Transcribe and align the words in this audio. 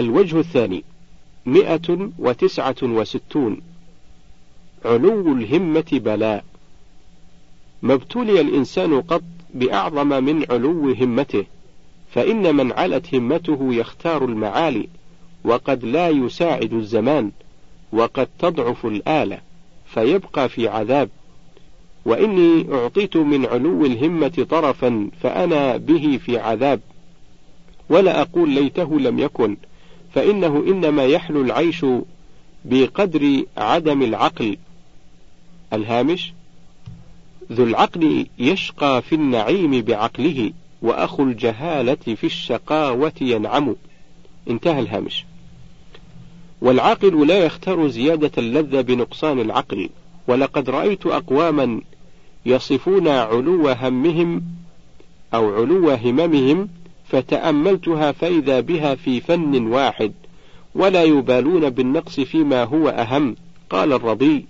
الوجه 0.00 0.38
الثاني 0.38 0.84
مئة 1.46 2.10
وتسعة 2.18 2.76
وستون. 2.82 3.60
علو 4.84 5.32
الهمة 5.32 5.84
بلاء. 5.92 6.44
ما 7.82 7.94
ابتلي 7.94 8.40
الإنسان 8.40 9.00
قط 9.00 9.22
بأعظم 9.54 10.24
من 10.24 10.46
علو 10.50 10.92
همته 10.92 11.44
فإن 12.10 12.56
من 12.56 12.72
علت 12.72 13.14
همته 13.14 13.68
يختار 13.74 14.24
المعالي 14.24 14.88
وقد 15.44 15.84
لا 15.84 16.08
يساعد 16.08 16.72
الزمان 16.72 17.30
وقد 17.92 18.28
تضعف 18.38 18.86
الآلة 18.86 19.38
فيبقى 19.86 20.48
في 20.48 20.68
عذاب. 20.68 21.08
وإني 22.04 22.74
أعطيت 22.74 23.16
من 23.16 23.46
علو 23.46 23.86
الهمة 23.86 24.46
طرفا 24.50 25.10
فأنا 25.20 25.76
به 25.76 26.20
في 26.24 26.38
عذاب. 26.38 26.80
ولا 27.90 28.20
أقول 28.20 28.50
ليته 28.50 29.00
لم 29.00 29.18
يكن. 29.18 29.56
فإنه 30.14 30.64
إنما 30.66 31.04
يحلو 31.04 31.42
العيش 31.42 31.86
بقدر 32.64 33.44
عدم 33.56 34.02
العقل. 34.02 34.56
الهامش 35.72 36.32
ذو 37.52 37.64
العقل 37.64 38.26
يشقى 38.38 39.02
في 39.02 39.14
النعيم 39.14 39.80
بعقله 39.80 40.52
وأخو 40.82 41.22
الجهالة 41.22 41.94
في 41.94 42.24
الشقاوة 42.24 43.12
ينعم. 43.20 43.76
انتهى 44.50 44.80
الهامش. 44.80 45.24
والعاقل 46.60 47.26
لا 47.26 47.38
يختار 47.38 47.88
زيادة 47.88 48.30
اللذة 48.38 48.80
بنقصان 48.80 49.40
العقل 49.40 49.88
ولقد 50.28 50.70
رأيت 50.70 51.06
أقواما 51.06 51.80
يصفون 52.46 53.08
علو 53.08 53.68
همهم 53.68 54.42
أو 55.34 55.54
علو 55.54 55.90
هممهم 55.90 56.68
فتأملتها 57.10 58.12
فإذا 58.12 58.60
بها 58.60 58.94
في 58.94 59.20
فن 59.20 59.66
واحد 59.66 60.12
ولا 60.74 61.04
يبالون 61.04 61.70
بالنقص 61.70 62.20
فيما 62.20 62.64
هو 62.64 62.88
أهم 62.88 63.36
قال 63.70 63.92
الرضي. 63.92 64.46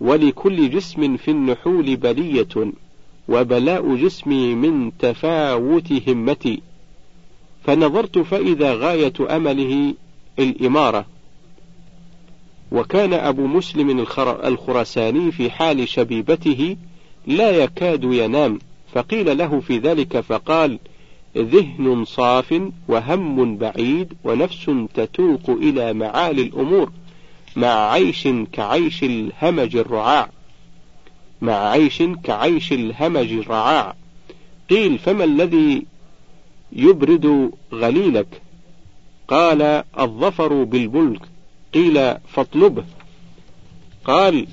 ولكل 0.00 0.70
جسم 0.70 1.16
في 1.16 1.30
النحول 1.30 1.96
بلية 1.96 2.72
وبلاء 3.28 3.94
جسمي 3.94 4.54
من 4.54 4.92
تفاوت 4.98 6.08
همتي. 6.08 6.62
فنظرت 7.64 8.18
فإذا 8.18 8.74
غاية 8.74 9.12
أمله 9.36 9.94
الإمارة. 10.38 11.06
وكان 12.72 13.12
أبو 13.12 13.46
مسلم 13.46 14.06
الخرساني 14.44 15.32
في 15.32 15.50
حال 15.50 15.88
شبيبته 15.88 16.76
لا 17.26 17.50
يكاد 17.50 18.04
ينام 18.04 18.58
فقيل 18.92 19.38
له 19.38 19.60
في 19.60 19.78
ذلك 19.78 20.20
فقال 20.20 20.78
ذهن 21.36 22.04
صاف 22.04 22.62
وهم 22.88 23.56
بعيد 23.56 24.12
ونفس 24.24 24.70
تتوق 24.94 25.50
إلى 25.50 25.92
معالي 25.92 26.42
الأمور 26.42 26.92
مع 27.56 27.90
عيش 27.90 28.28
كعيش 28.52 29.04
الهمج 29.04 29.76
الرعاع. 29.76 30.30
مع 31.42 31.52
عيش 31.52 32.02
كعيش 32.24 32.72
الهمج 32.72 33.32
الرعاع. 33.32 33.94
قيل 34.70 34.98
فما 34.98 35.24
الذي 35.24 35.86
يبرد 36.72 37.50
غليلك؟ 37.72 38.42
قال 39.28 39.84
الظفر 39.98 40.64
بالملك 40.64 41.22
قيل 41.74 42.14
فاطلبه. 42.28 42.84
قال 44.04 44.46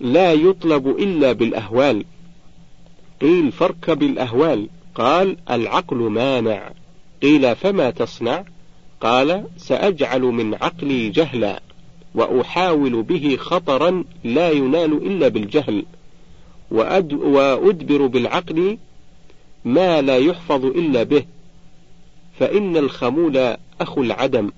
لا 0.00 0.32
يطلب 0.32 0.88
إلا 0.88 1.32
بالأهوال. 1.32 2.04
قيل 3.20 3.52
فاركب 3.52 4.02
الأهوال. 4.02 4.68
قال 4.94 5.36
العقل 5.50 5.96
مانع. 5.96 6.70
قيل 7.22 7.56
فما 7.56 7.90
تصنع؟ 7.90 8.44
قال 9.00 9.44
سأجعل 9.56 10.20
من 10.20 10.54
عقلي 10.54 11.08
جهلا 11.08 11.62
وأحاول 12.14 13.02
به 13.02 13.36
خطرا 13.36 14.04
لا 14.24 14.50
ينال 14.50 14.92
إلا 14.92 15.28
بالجهل. 15.28 15.84
وأد 16.70 17.12
وأدبر 17.12 18.06
بالعقل 18.06 18.78
ما 19.64 20.02
لا 20.02 20.16
يحفظ 20.16 20.64
إلا 20.64 21.02
به. 21.02 21.24
فإن 22.38 22.76
الخمول 22.76 23.56
أخو 23.80 24.02
العدم. 24.02 24.52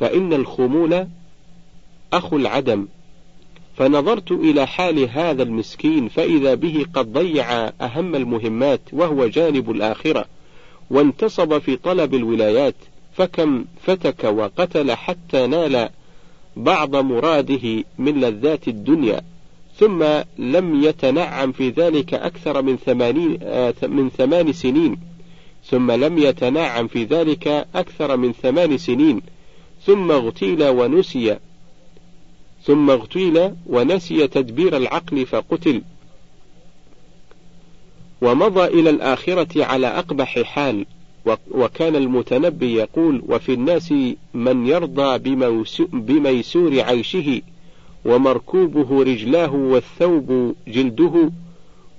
فإن 0.00 0.32
الخمول 0.32 1.06
أخو 2.12 2.36
العدم. 2.36 2.86
فنظرت 3.76 4.32
إلى 4.32 4.66
حال 4.66 5.08
هذا 5.10 5.42
المسكين 5.42 6.08
فإذا 6.08 6.54
به 6.54 6.86
قد 6.94 7.12
ضيع 7.12 7.52
أهم 7.80 8.14
المهمات 8.14 8.80
وهو 8.92 9.26
جانب 9.26 9.70
الآخرة 9.70 10.24
وانتصب 10.90 11.58
في 11.58 11.76
طلب 11.76 12.14
الولايات 12.14 12.74
فكم 13.12 13.64
فتك 13.82 14.24
وقتل 14.24 14.92
حتى 14.92 15.46
نال 15.46 15.88
بعض 16.56 16.96
مراده 16.96 17.84
من 17.98 18.20
لذات 18.20 18.68
الدنيا 18.68 19.20
ثم 19.76 20.04
لم 20.38 20.84
يتنعم 20.84 21.52
في 21.52 21.68
ذلك 21.70 22.14
أكثر 22.14 22.62
من 22.62 22.76
ثمانين 22.76 23.38
آه 23.42 23.74
من 23.82 24.10
ثمان 24.10 24.52
سنين 24.52 24.96
ثم 25.64 25.90
لم 25.90 26.18
يتنعم 26.18 26.86
في 26.86 27.04
ذلك 27.04 27.48
أكثر 27.74 28.16
من 28.16 28.32
ثمان 28.32 28.78
سنين 28.78 29.20
ثم 29.86 30.10
اغتيل 30.10 30.64
ونسي. 30.64 31.36
ثم 32.66 32.90
اغتيل 32.90 33.50
ونسي 33.66 34.28
تدبير 34.28 34.76
العقل 34.76 35.26
فقتل. 35.26 35.82
ومضى 38.22 38.64
إلى 38.64 38.90
الآخرة 38.90 39.64
على 39.64 39.86
أقبح 39.86 40.42
حال 40.42 40.86
وكان 41.50 41.96
المتنبي 41.96 42.74
يقول 42.74 43.22
وفي 43.28 43.52
الناس 43.54 43.94
من 44.34 44.66
يرضى 44.66 45.36
بميسور 45.92 46.80
عيشه 46.80 47.42
ومركوبه 48.04 49.02
رجلاه 49.02 49.54
والثوب 49.54 50.56
جلده 50.68 51.30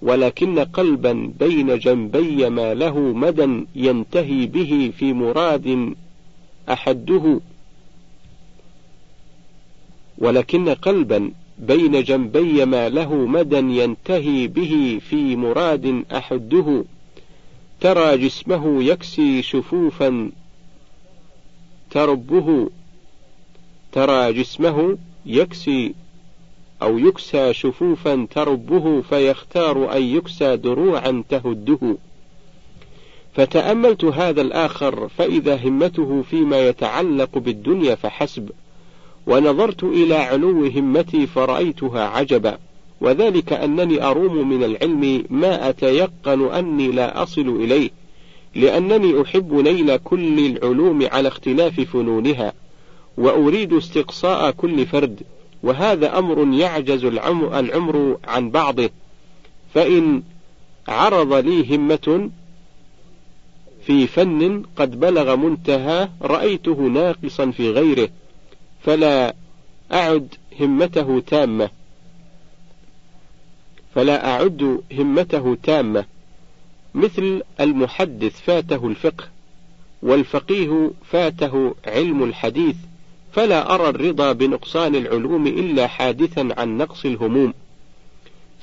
ولكن 0.01 0.59
قلبا 0.59 1.31
بين 1.39 1.79
جنبي 1.79 2.49
ما 2.49 2.73
له 2.73 2.99
مدى 2.99 3.65
ينتهي 3.75 4.45
به 4.45 4.91
في 4.97 5.13
مراد 5.13 5.95
أحده. 6.69 7.39
ولكن 10.17 10.69
قلبا 10.69 11.31
بين 11.59 12.03
جنبي 12.03 12.65
ما 12.65 12.89
له 12.89 13.15
مدى 13.15 13.57
ينتهي 13.81 14.47
به 14.47 15.01
في 15.09 15.35
مراد 15.35 16.03
أحده. 16.11 16.85
ترى 17.81 18.17
جسمه 18.17 18.83
يكسي 18.83 19.41
شفوفا 19.41 20.31
تربه. 21.91 22.69
ترى 23.91 24.33
جسمه 24.33 24.97
يكسي 25.25 25.93
أو 26.81 26.97
يكسى 26.97 27.53
شفوفا 27.53 28.27
تربه 28.31 29.01
فيختار 29.01 29.97
أن 29.97 30.03
يكسى 30.03 30.57
دروعا 30.57 31.23
تهده. 31.29 31.97
فتأملت 33.33 34.03
هذا 34.05 34.41
الآخر 34.41 35.07
فإذا 35.07 35.67
همته 35.67 36.21
فيما 36.21 36.67
يتعلق 36.67 37.37
بالدنيا 37.37 37.95
فحسب. 37.95 38.49
ونظرت 39.27 39.83
إلى 39.83 40.15
علو 40.15 40.65
همتي 40.65 41.27
فرأيتها 41.27 42.07
عجبا 42.07 42.57
وذلك 43.01 43.53
أنني 43.53 44.03
أروم 44.03 44.49
من 44.49 44.63
العلم 44.63 45.25
ما 45.29 45.69
أتيقن 45.69 46.41
أني 46.41 46.87
لا 46.87 47.23
أصل 47.23 47.49
إليه 47.49 47.89
لأنني 48.55 49.21
أحب 49.21 49.53
نيل 49.53 49.97
كل 49.97 50.39
العلوم 50.39 51.07
على 51.11 51.27
اختلاف 51.27 51.81
فنونها 51.81 52.53
وأريد 53.17 53.73
استقصاء 53.73 54.51
كل 54.51 54.85
فرد 54.85 55.21
وهذا 55.63 56.19
أمر 56.19 56.53
يعجز 56.53 57.05
العمر 57.05 58.17
عن 58.27 58.49
بعضه 58.49 58.89
فإن 59.73 60.23
عرض 60.87 61.33
لي 61.33 61.75
همة 61.75 62.29
في 63.85 64.07
فن 64.07 64.63
قد 64.75 64.99
بلغ 64.99 65.35
منتهى 65.35 66.09
رأيته 66.21 66.81
ناقصا 66.81 67.51
في 67.51 67.69
غيره. 67.69 68.09
فلا 68.85 69.35
أعد 69.91 70.35
همته 70.59 71.23
تامة. 71.27 71.69
فلا 73.95 74.27
أعد 74.31 74.81
همته 74.91 75.57
تامة. 75.63 76.05
مثل 76.95 77.41
المحدث 77.59 78.41
فاته 78.41 78.87
الفقه 78.87 79.23
والفقيه 80.01 80.91
فاته 81.11 81.75
علم 81.87 82.23
الحديث 82.23 82.75
فلا 83.33 83.75
أرى 83.75 83.89
الرضا 83.89 84.31
بنقصان 84.31 84.95
العلوم 84.95 85.47
إلا 85.47 85.87
حادثا 85.87 86.49
عن 86.57 86.77
نقص 86.77 87.05
الهموم. 87.05 87.53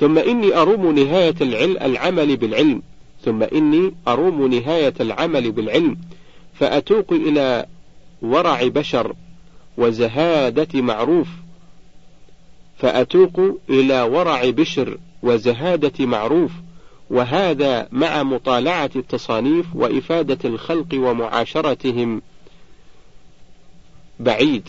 ثم 0.01 0.19
إني 0.19 0.57
أروم 0.57 0.99
نهاية 0.99 1.35
العمل 1.83 2.37
بالعلم. 2.37 2.83
ثم 3.25 3.43
إني 3.43 3.95
أروم 4.09 4.55
نهاية 4.55 4.95
العمل 5.01 5.53
بالعلم. 5.53 5.97
فأتوق 6.55 7.13
إلى 7.13 7.67
ورع 8.23 8.63
بشر. 8.63 9.15
وزهادة 9.77 10.83
معروف 10.83 11.29
فأتوق 12.79 13.41
إلى 13.71 14.03
ورع 14.03 14.51
بشر 14.51 14.99
وزهادة 15.23 16.07
معروف 16.07 16.53
وهذا 17.11 17.89
مع 17.93 18.23
مطالعة 18.23 18.91
التصانيف 18.97 19.67
وإفادة 19.75 20.39
الخلق 20.49 20.87
ومعاشرتهم. 20.95 22.23
بعيد 24.21 24.69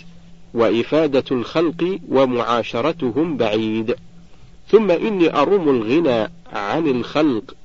وإفادة 0.54 1.24
الخلق 1.32 2.00
ومعاشرتهم 2.10 3.38
بعيد. 3.38 3.96
ثم 4.68 4.92
إني 4.92 5.36
أروم 5.36 5.70
الغنى 5.70 6.32
عن 6.54 6.88
الخلق 6.88 7.56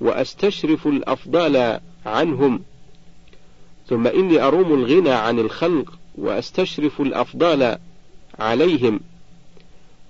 وأستشرف 0.00 0.86
الأفضال 0.86 1.80
عنهم. 2.06 2.62
ثم 3.88 4.06
إني 4.06 4.42
أروم 4.42 4.74
الغنى 4.74 5.10
عن 5.10 5.38
الخلق 5.38 5.92
وأستشرف 6.18 7.00
الأفضال 7.00 7.78
عليهم 8.38 9.00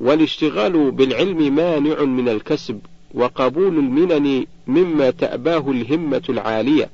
والاشتغال 0.01 0.91
بالعلم 0.91 1.55
مانع 1.55 2.03
من 2.03 2.29
الكسب 2.29 2.81
وقبول 3.15 3.79
المنن 3.79 4.47
مما 4.67 5.11
تأباه 5.11 5.71
الهمة 5.71 6.23
العالية. 6.29 6.91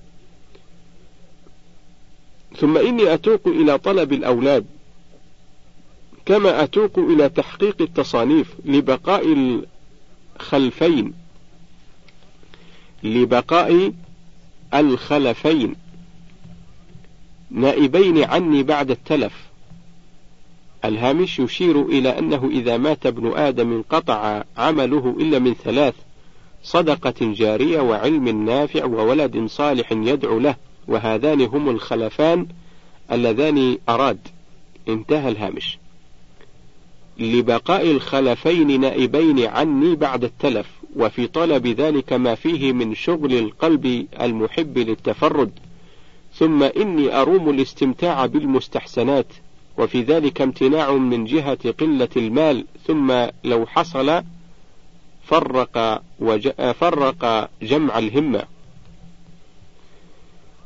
ثم 2.56 2.78
إني 2.78 3.14
أتوق 3.14 3.48
إلى 3.48 3.78
طلب 3.78 4.12
الأولاد 4.12 4.66
كما 6.26 6.62
أتوق 6.64 6.98
إلى 6.98 7.28
تحقيق 7.28 7.82
التصانيف 7.82 8.54
لبقاء 8.64 9.24
الخلفين 10.40 11.14
لبقاء 13.02 13.92
الخلفين. 14.74 15.74
نائبين 17.54 18.24
عني 18.24 18.62
بعد 18.62 18.90
التلف. 18.90 19.32
الهامش 20.84 21.38
يشير 21.38 21.82
إلى 21.82 22.18
أنه 22.18 22.50
إذا 22.52 22.76
مات 22.76 23.06
ابن 23.06 23.32
آدم 23.36 23.72
انقطع 23.72 24.44
عمله 24.56 25.16
إلا 25.20 25.38
من 25.38 25.54
ثلاث 25.54 25.94
صدقة 26.62 27.14
جارية 27.20 27.80
وعلم 27.80 28.44
نافع 28.44 28.84
وولد 28.84 29.46
صالح 29.46 29.92
يدعو 29.92 30.38
له 30.38 30.56
وهذان 30.88 31.40
هم 31.40 31.68
الخلفان 31.68 32.46
اللذان 33.12 33.78
أراد. 33.88 34.18
انتهى 34.88 35.28
الهامش. 35.28 35.78
لبقاء 37.18 37.90
الخلفين 37.90 38.80
نائبين 38.80 39.46
عني 39.46 39.94
بعد 39.94 40.24
التلف 40.24 40.66
وفي 40.96 41.26
طلب 41.26 41.66
ذلك 41.66 42.12
ما 42.12 42.34
فيه 42.34 42.72
من 42.72 42.94
شغل 42.94 43.32
القلب 43.34 44.06
المحب 44.20 44.78
للتفرد. 44.78 45.50
ثم 46.42 46.62
إني 46.62 47.20
أروم 47.20 47.50
الاستمتاع 47.50 48.26
بالمستحسنات 48.26 49.26
وفي 49.78 50.02
ذلك 50.02 50.40
امتناع 50.40 50.92
من 50.92 51.24
جهة 51.24 51.70
قلة 51.80 52.08
المال 52.16 52.64
ثم 52.86 53.26
لو 53.44 53.66
حصل 53.66 54.22
فرق, 55.24 56.02
فرق 56.72 57.50
جمع 57.62 57.98
الهمة. 57.98 58.42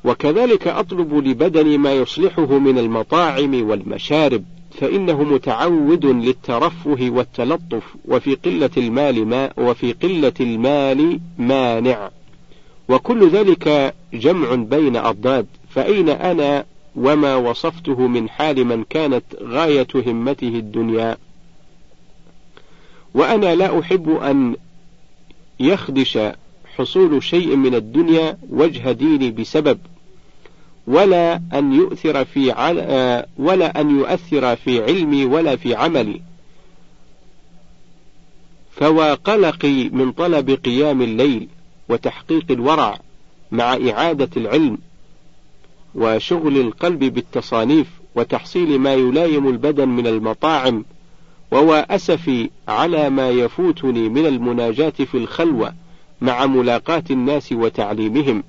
وكذلك 0.05 0.69
أطلب 0.69 1.15
لبدني 1.15 1.79
ما 1.79 1.93
يصلحه 1.93 2.59
من 2.59 2.79
المطاعم 2.79 3.69
والمشارب 3.69 4.45
فإنه 4.81 5.23
متعود 5.23 6.07
للترفه 6.07 7.11
والتلطف 7.11 7.97
وفي 8.05 8.35
قلة 8.35 8.71
المال 8.77 9.27
ما 9.27 9.51
وفي 9.57 9.93
قلة 9.93 10.35
المال 10.41 11.21
مانع. 11.39 12.11
وكل 12.89 13.29
ذلك 13.29 13.95
جمع 14.15 14.55
بين 14.55 14.97
أضداد. 14.97 15.47
فأين 15.77 16.09
أنا 16.09 16.65
وما 16.95 17.35
وصفته 17.35 18.07
من 18.07 18.29
حال 18.29 18.65
من 18.65 18.85
كانت 18.85 19.25
غاية 19.43 19.87
همته 19.95 20.49
الدنيا؟ 20.49 21.17
وأنا 23.15 23.55
لا 23.55 23.81
أحب 23.81 24.11
أن 24.11 24.57
يخدش 25.61 26.19
حصول 26.77 27.23
شيء 27.23 27.57
من 27.57 27.75
الدنيا 27.75 28.39
وجه 28.51 28.93
ديني 28.93 29.31
بسبب 29.31 29.79
ولا 30.87 31.41
أن 31.55 31.73
يؤثر 31.73 32.25
في 32.25 32.51
عل... 32.51 32.77
ولا 33.39 33.81
أن 33.81 33.99
يؤثر 33.99 34.57
في 34.57 34.85
علمي 34.85 35.25
ولا 35.25 35.57
في 35.57 35.75
عملي. 35.75 36.21
فوا 38.71 39.15
قلقي 39.15 39.89
من 39.89 40.13
طلب 40.13 40.51
قيام 40.51 41.03
الليل 41.03 41.49
وتحقيق 41.89 42.45
الورع 42.51 42.99
مع 43.53 43.73
إعادة 43.91 44.31
العلم 44.37 44.79
وشغل 45.97 46.61
القلب 46.61 46.99
بالتصانيف 46.99 47.87
وتحصيل 48.15 48.79
ما 48.79 48.95
يلايم 48.95 49.49
البدن 49.49 49.89
من 49.89 50.07
المطاعم 50.07 50.85
ووا 51.51 51.95
أسفي 51.95 52.51
على 52.69 53.11
ما 53.11 53.31
يفوتني 53.31 54.09
من 54.09 54.27
المناجاة 54.27 54.91
في 54.91 55.15
الخلوة 55.15 55.75
مع 56.21 56.47
ملاقاة 56.47 57.05
الناس 57.11 57.53
وتعليمهم. 57.53 58.43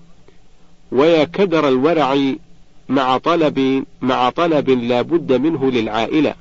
ويا 0.91 1.23
كدر 1.23 1.67
الورع 1.67 2.17
مع 2.89 3.17
طلب 3.17 3.85
مع 4.01 4.29
طلب 4.29 4.69
لا 4.69 5.01
بد 5.01 5.33
منه 5.33 5.71
للعائلة. 5.71 6.35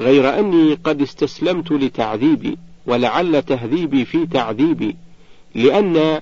غير 0.00 0.38
أني 0.38 0.74
قد 0.74 1.02
استسلمت 1.02 1.72
لتعذيبي 1.72 2.58
ولعل 2.86 3.42
تهذيبي 3.42 4.04
في 4.04 4.26
تعذيبي 4.26 4.96
لأن 5.54 6.20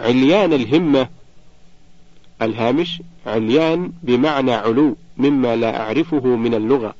عليان 0.00 0.52
الهمة 0.52 1.08
الهامش 2.44 3.02
عليان 3.26 3.92
بمعنى 4.02 4.52
علو 4.52 4.96
مما 5.16 5.56
لا 5.56 5.80
أعرفه 5.80 6.26
من 6.26 6.54
اللغة. 6.54 6.94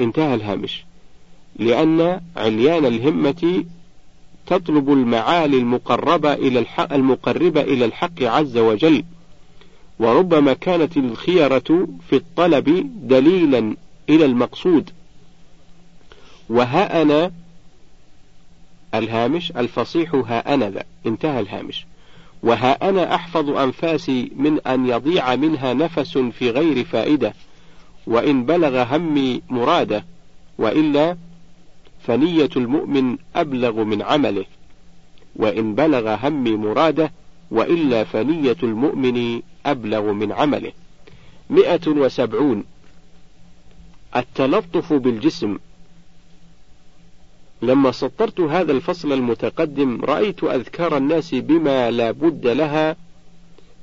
انتهى 0.00 0.34
الهامش. 0.34 0.84
لأن 1.56 2.20
عليان 2.36 2.86
الهمة 2.86 3.64
تطلب 4.46 4.92
المعالي 4.92 5.56
المقربة 5.56 6.32
إلى 6.32 6.58
الحق 6.58 6.92
المقربة 6.92 7.60
إلى 7.60 7.84
الحق 7.84 8.22
عز 8.22 8.56
وجل. 8.56 9.04
وربما 9.98 10.52
كانت 10.52 10.96
الخيرة 10.96 11.88
في 12.08 12.16
الطلب 12.16 12.90
دليلا 13.08 13.76
إلى 14.08 14.24
المقصود. 14.24 14.90
وها 16.48 17.02
أنا 17.02 17.32
الهامش 18.94 19.50
الفصيح 19.50 20.14
ها 20.14 20.54
أنا 20.54 20.70
ذا. 20.70 20.84
انتهى 21.06 21.40
الهامش. 21.40 21.86
وها 22.42 22.88
أنا 22.88 23.14
أحفظ 23.14 23.50
أنفاسي 23.50 24.30
من 24.36 24.60
أن 24.66 24.86
يضيع 24.86 25.36
منها 25.36 25.74
نفس 25.74 26.18
في 26.18 26.50
غير 26.50 26.84
فائدة 26.84 27.34
وإن 28.06 28.44
بلغ 28.44 28.96
همي 28.96 29.42
مراده 29.50 30.04
وإلا 30.58 31.16
فنية 32.06 32.50
المؤمن 32.56 33.16
أبلغ 33.36 33.84
من 33.84 34.02
عمله 34.02 34.44
وإن 35.36 35.74
بلغ 35.74 36.16
همي 36.22 36.50
مراده 36.50 37.12
وإلا 37.50 38.04
فنية 38.04 38.56
المؤمن 38.62 39.42
أبلغ 39.66 40.12
من 40.12 40.32
عمله. 40.32 40.72
مئة 41.50 41.88
وسبعون. 41.88 42.64
التلطف 44.16 44.92
بالجسم. 44.92 45.58
لما 47.62 47.92
سطرت 47.92 48.40
هذا 48.40 48.72
الفصل 48.72 49.12
المتقدم 49.12 50.00
رأيت 50.04 50.44
أذكار 50.44 50.96
الناس 50.96 51.34
بما 51.34 51.90
لا 51.90 52.10
بد 52.10 52.46
لها 52.46 52.96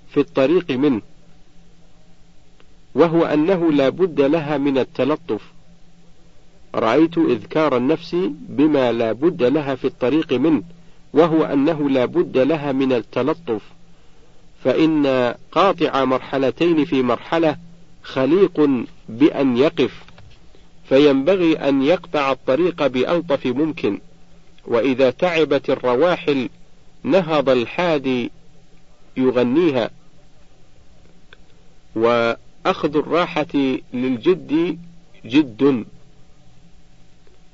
في 0.10 0.20
الطريق 0.20 0.72
منه 0.72 1.02
وهو 2.96 3.26
أنه 3.26 3.72
لا 3.72 3.90
بد 3.90 4.22
لها 4.22 4.58
من 4.58 4.78
التلطف. 4.78 5.42
رأيت 6.76 7.18
إذكار 7.18 7.78
النفس 7.78 8.16
بما 8.50 8.92
لا 8.92 9.12
بد 9.12 9.44
لها 9.44 9.76
في 9.76 9.86
الطريق 9.86 10.34
منه 10.34 10.64
وهو 11.14 11.44
أنه 11.44 11.90
لا 11.90 12.06
بد 12.06 12.38
لها 12.38 12.72
من 12.72 12.94
التلطف. 12.94 13.62
فإن 14.64 15.34
قاطع 15.52 16.06
مرحلتين 16.06 16.86
في 16.86 17.02
مرحلة 17.02 17.58
خليق 18.04 18.86
بأن 19.10 19.58
يقف. 19.58 20.07
فينبغي 20.90 21.54
أن 21.54 21.82
يقطع 21.82 22.32
الطريق 22.32 22.88
بألطف 22.88 23.46
ممكن. 23.46 24.00
وإذا 24.66 25.10
تعبت 25.10 25.70
الرواحل 25.70 26.50
نهض 27.04 27.50
الحادي 27.50 28.32
يغنيها. 29.18 29.90
وأخذ 31.96 32.98
الراحة 32.98 33.80
للجد 33.94 34.78
جد. 35.26 35.86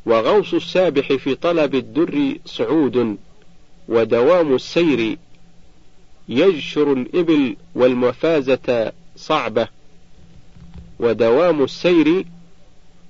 وغوص 0.06 0.54
السابح 0.54 1.14
في 1.14 1.36
طلب 1.36 1.76
الدر 1.76 2.38
صعود 2.46 3.18
ودوام 3.88 4.56
السير 4.56 5.18
يجشر 6.30 6.94
الإبل 6.94 7.56
والمفازة 7.76 8.92
صعبة. 9.16 9.68
ودوام 11.00 11.64
السير 11.64 12.26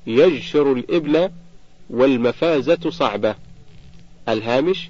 يجشر 0.08 0.72
الإبل 0.72 1.30
والمفازة 1.90 2.90
صعبة. 2.90 3.36
الهامش 4.30 4.90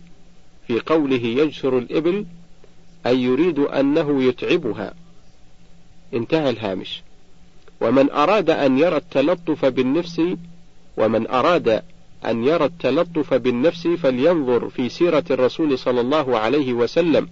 في 0.68 0.80
قوله 0.80 1.26
يجشر 1.26 1.78
الإبل 1.78 2.26
أي 3.06 3.24
يريد 3.24 3.60
أنه 3.60 4.24
يتعبها. 4.24 4.94
انتهى 6.14 6.50
الهامش. 6.50 7.02
ومن 7.82 8.12
أراد 8.12 8.50
أن 8.50 8.78
يرى 8.78 8.98
التلطف 8.98 9.66
بالنفس 9.66 10.22
ومن 10.98 11.28
أراد 11.28 11.84
أن 12.26 12.44
يرى 12.44 12.66
التلطف 12.66 13.34
بالنفس 13.34 13.88
فلينظر 13.88 14.70
في 14.70 14.90
سيرة 14.90 15.24
الرسول 15.32 15.80
صلى 15.80 16.02
الله 16.02 16.38
عليه 16.38 16.74
وسلم 16.74 17.30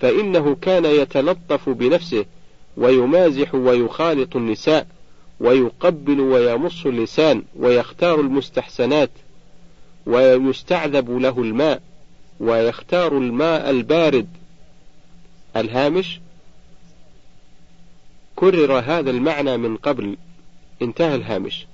فإنه 0.00 0.54
كان 0.54 0.84
يتلطف 0.84 1.68
بنفسه 1.68 2.24
ويمازح 2.76 3.54
ويخالط 3.54 4.36
النساء. 4.36 4.86
ويقبل 5.40 6.20
ويمص 6.20 6.86
اللسان 6.86 7.42
ويختار 7.56 8.20
المستحسنات 8.20 9.10
ويستعذب 10.06 11.10
له 11.10 11.42
الماء 11.42 11.82
ويختار 12.40 13.18
الماء 13.18 13.70
البارد. 13.70 14.28
الهامش 15.56 16.20
كرر 18.36 18.78
هذا 18.78 19.10
المعنى 19.10 19.56
من 19.56 19.76
قبل. 19.76 20.16
انتهى 20.82 21.14
الهامش. 21.14 21.66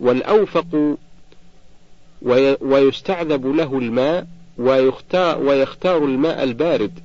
والأوفق 0.00 0.96
ويستعذب 2.60 3.46
له 3.46 3.78
الماء 3.78 4.26
ويختار, 4.58 5.40
ويختار 5.40 6.04
الماء 6.04 6.42
البارد. 6.42 6.98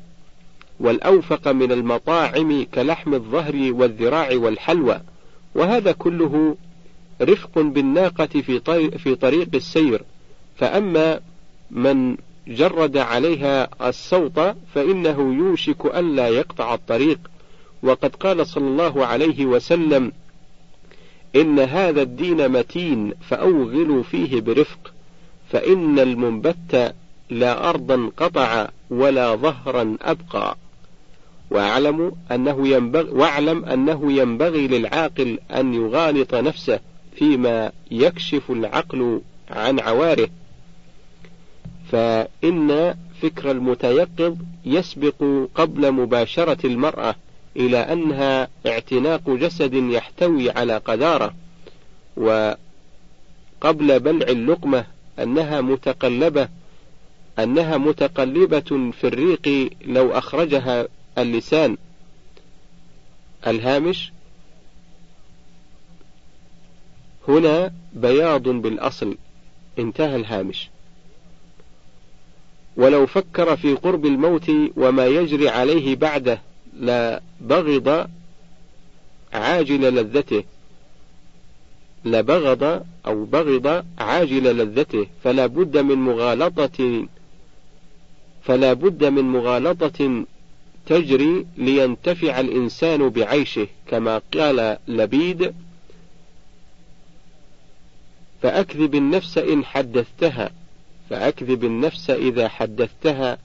والأوفق 0.80 1.48
من 1.48 1.72
المطاعم 1.72 2.66
كلحم 2.74 3.14
الظهر 3.14 3.56
والذراع 3.56 4.30
والحلوى. 4.34 5.02
وهذا 5.60 5.92
كله 5.92 6.56
رفق 7.22 7.60
بالناقة 7.60 8.26
في 8.98 9.16
طريق 9.16 9.50
السير. 9.56 10.02
فأما 10.58 11.20
من 11.72 12.18
جرد 12.48 12.98
عليها 12.98 13.70
الصوت 13.90 14.40
فإنه 14.76 15.34
يوشك 15.34 15.86
ألا 15.86 16.28
يقطع 16.28 16.74
الطريق. 16.74 17.20
وقد 17.84 18.16
قال 18.16 18.48
صلى 18.48 18.68
الله 18.68 19.06
عليه 19.06 19.46
وسلم 19.46 20.12
إن 21.36 21.60
هذا 21.60 22.02
الدين 22.02 22.50
متين 22.50 23.14
فأوغلوا 23.30 24.04
فيه 24.04 24.42
برفق 24.42 24.94
فإن 25.50 26.00
المنبت 26.00 26.96
لا 27.30 27.70
أرضا 27.70 28.12
قطع 28.18 28.70
ولا 28.90 29.36
ظهرا 29.36 29.98
أبقى. 30.02 30.58
واعلم 31.52 32.12
أنه 32.32 32.68
ينبغي 32.68 33.10
واعلم 33.10 33.66
أنه 33.66 34.12
ينبغي 34.12 34.68
للعاقل 34.68 35.40
أن 35.52 35.74
يغالط 35.74 36.36
نفسه 36.36 36.80
فيما 37.16 37.72
يكشف 37.92 38.52
العقل 38.52 39.22
عن 39.50 39.80
عواره. 39.80 40.30
فإن 41.92 42.96
فكر 43.22 43.52
المتيقظ 43.52 44.36
يسبق 44.66 45.24
قبل 45.56 45.92
مباشرة 45.92 46.68
المرأة 46.68 47.16
إلى 47.58 47.78
أنها 47.78 48.48
اعتناق 48.68 49.30
جسد 49.30 49.74
يحتوي 49.74 50.50
على 50.50 50.78
قذارة 50.78 51.34
وقبل 52.18 52.58
بلع 54.00 54.28
اللقمة 54.28 54.86
أنها 55.20 55.62
متقلبة 55.62 56.48
أنها 57.40 57.78
متقلبة 57.78 58.92
في 58.92 59.04
الريق 59.08 59.70
لو 59.86 60.12
أخرجها 60.12 60.88
اللسان 61.22 61.78
الهامش 63.48 64.12
هنا 67.28 67.74
بياض 67.94 68.44
بالأصل 68.50 69.18
انتهى 69.80 70.16
الهامش. 70.16 70.70
ولو 72.78 73.06
فكر 73.06 73.56
في 73.58 73.74
قرب 73.74 74.06
الموت 74.06 74.52
وما 74.78 75.06
يجري 75.06 75.50
عليه 75.50 75.96
بعده 75.96 76.42
لبغض 76.74 78.10
عاجل 79.34 79.96
لذته 79.96 80.44
لبغض 82.06 82.86
أو 83.08 83.26
بغض 83.26 83.86
عاجل 83.98 84.58
لذته 84.58 85.08
فلا 85.24 85.46
بد 85.46 85.78
من 85.78 85.96
مغالطة 85.96 87.08
فلا 88.44 88.74
بد 88.74 89.06
من 89.06 89.24
مغالطة 89.24 90.26
تجري 90.90 91.46
لينتفع 91.58 92.40
الإنسان 92.40 93.10
بعيشه 93.10 93.68
كما 93.88 94.22
قال 94.34 94.78
لبيد 94.88 95.54
فأكذب 98.42 98.96
النفس 98.96 99.38
إن 99.38 99.66
حدثتها 99.66 100.52
فأكذب 101.10 101.64
النفس 101.64 102.10
إذا 102.10 102.48
حدثتها 102.48 103.38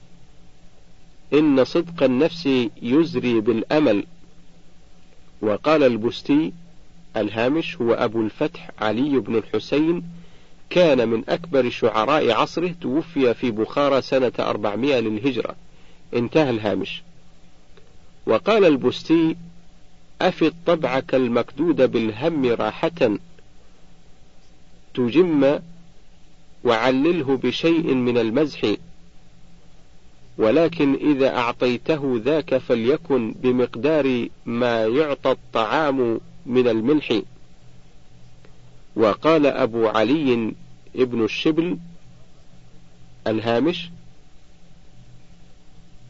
إن 1.33 1.63
صدق 1.63 2.03
النفس 2.03 2.49
يزري 2.81 3.39
بالأمل. 3.39 4.05
وقال 5.41 5.83
البستي 5.83 6.53
الهامش 7.17 7.75
هو 7.81 7.93
أبو 7.93 8.21
الفتح 8.21 8.69
علي 8.81 9.19
بن 9.19 9.35
الحسين 9.35 10.03
كان 10.69 11.09
من 11.09 11.23
أكبر 11.29 11.69
شعراء 11.69 12.31
عصره 12.31 12.75
توفي 12.81 13.33
في 13.33 13.51
بخارى 13.51 14.01
سنة 14.01 14.33
400 14.39 14.99
للهجرة. 14.99 15.55
انتهى 16.13 16.49
الهامش. 16.49 17.03
وقال 18.25 18.65
البستي 18.65 19.35
أفد 20.21 20.53
طبعك 20.65 21.15
المكدود 21.15 21.81
بالهم 21.81 22.45
راحة 22.45 23.17
تجم 24.93 25.59
وعلله 26.63 27.37
بشيء 27.37 27.93
من 27.93 28.17
المزح. 28.17 28.75
ولكن 30.37 30.93
إذا 30.93 31.37
أعطيته 31.37 32.21
ذاك 32.23 32.57
فليكن 32.57 33.35
بمقدار 33.43 34.27
ما 34.45 34.85
يعطى 34.85 35.31
الطعام 35.31 36.19
من 36.45 36.67
الملح. 36.67 37.21
وقال 38.95 39.45
أبو 39.45 39.87
علي 39.87 40.53
ابن 40.95 41.23
الشبل 41.23 41.77
الهامش 43.27 43.89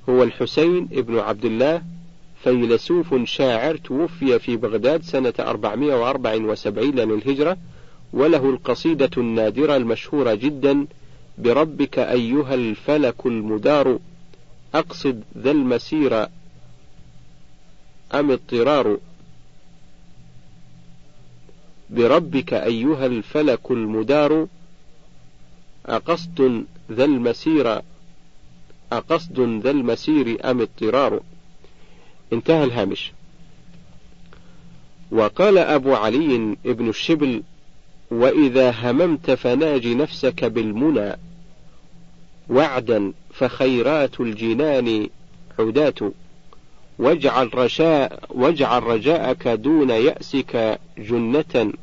هو 0.10 0.24
الحسين 0.24 0.90
ابن 0.92 1.20
عبد 1.20 1.46
الله 1.46 1.82
فيلسوف 2.46 3.16
شاعر 3.24 3.78
توفي 3.78 4.40
في 4.40 4.56
بغداد 4.58 5.04
سنة 5.04 5.34
474 5.40 6.90
للهجرة 6.90 7.58
وله 8.14 8.50
القصيدة 8.50 9.10
النادرة 9.18 9.76
المشهورة 9.76 10.34
جدا 10.34 10.88
بربك 11.38 12.00
أيها 12.00 12.54
الفلك 12.54 13.26
المدار 13.26 14.00
أقصد 14.76 15.24
ذا 15.38 15.52
المسير 15.52 16.24
أم 18.14 18.32
اضطرار 18.32 18.98
بربك 21.90 22.54
أيها 22.54 23.06
الفلك 23.06 23.72
المدار 23.72 24.48
أقصد 25.86 26.66
ذا 26.92 27.06
المسير 27.06 27.82
أقصد 28.92 29.40
ذا 29.64 29.72
المسير 29.72 30.52
أم 30.52 30.62
اضطرار 30.62 31.22
انتهى 32.34 32.64
الهامش. 32.64 33.12
وقال 35.12 35.58
أبو 35.58 35.96
علي 35.96 36.58
ابن 36.66 36.90
الشبل 36.90 37.44
وإذا 38.12 38.72
هممت 38.72 39.32
فناج 39.32 39.88
نفسك 39.88 40.46
بالمنى 40.46 41.18
وعدا 42.50 43.14
فخيرات 43.34 44.20
الجنان 44.20 45.10
عداة 45.60 46.12
واجعل 47.00 47.56
رجاء 47.56 48.24
واجعل 48.30 48.84
رجاءك 48.84 49.48
دون 49.48 49.90
يأسك 49.90 50.80
جنة 50.98 51.74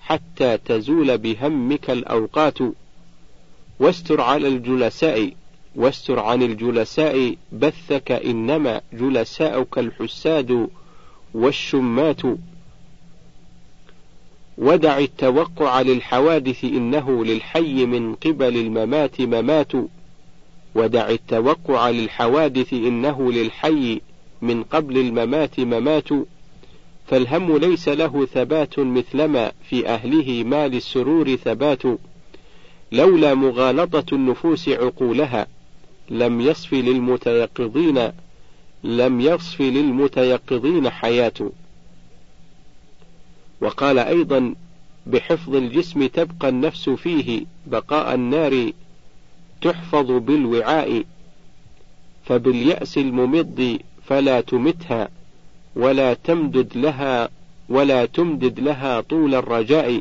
حتى 0.00 0.58
تزول 0.58 1.18
بهمك 1.18 1.90
الأوقات. 1.90 2.58
واستر 3.80 4.20
على 4.20 4.48
الجلساء. 4.48 5.32
واستر 5.76 6.18
عن 6.18 6.42
الجلساء 6.42 7.36
بثك 7.52 8.12
إنما 8.12 8.80
جلساؤك 8.92 9.78
الحساد 9.78 10.68
والشمات. 11.34 12.20
ودع 14.58 14.98
التوقع 14.98 15.80
للحوادث 15.80 16.64
إنه 16.64 17.24
للحي 17.24 17.86
من 17.86 18.14
قبل 18.14 18.56
الممات 18.56 19.20
ممات. 19.20 19.72
ودع 20.74 21.10
التوقع 21.10 21.90
للحوادث 21.90 22.72
إنه 22.72 23.32
للحي 23.32 24.00
من 24.42 24.62
قبل 24.62 24.98
الممات 24.98 25.60
ممات. 25.60 26.08
فالهم 27.06 27.56
ليس 27.56 27.88
له 27.88 28.26
ثبات 28.26 28.78
مثلما 28.78 29.52
في 29.68 29.88
أهله 29.88 30.44
ما 30.44 30.68
للسرور 30.68 31.36
ثبات. 31.36 31.82
لولا 32.92 33.34
مغالطة 33.34 34.14
النفوس 34.14 34.68
عقولها 34.68 35.46
لم 36.10 36.40
يصف 36.40 36.72
للمتيقظين 36.72 38.12
لم 38.84 39.20
يصف 39.20 39.60
للمتيقظين 39.60 40.90
حياة 40.90 41.50
وقال 43.60 43.98
أيضا 43.98 44.54
بحفظ 45.06 45.54
الجسم 45.54 46.06
تبقى 46.06 46.48
النفس 46.48 46.88
فيه 46.90 47.44
بقاء 47.66 48.14
النار 48.14 48.72
تحفظ 49.62 50.10
بالوعاء 50.12 51.04
فباليأس 52.26 52.98
الممض 52.98 53.78
فلا 54.06 54.40
تمتها 54.40 55.08
ولا 55.76 56.14
تمدد 56.14 56.76
لها 56.76 57.28
ولا 57.68 58.06
تمدد 58.06 58.60
لها 58.60 59.00
طول 59.00 59.34
الرجاء. 59.34 60.00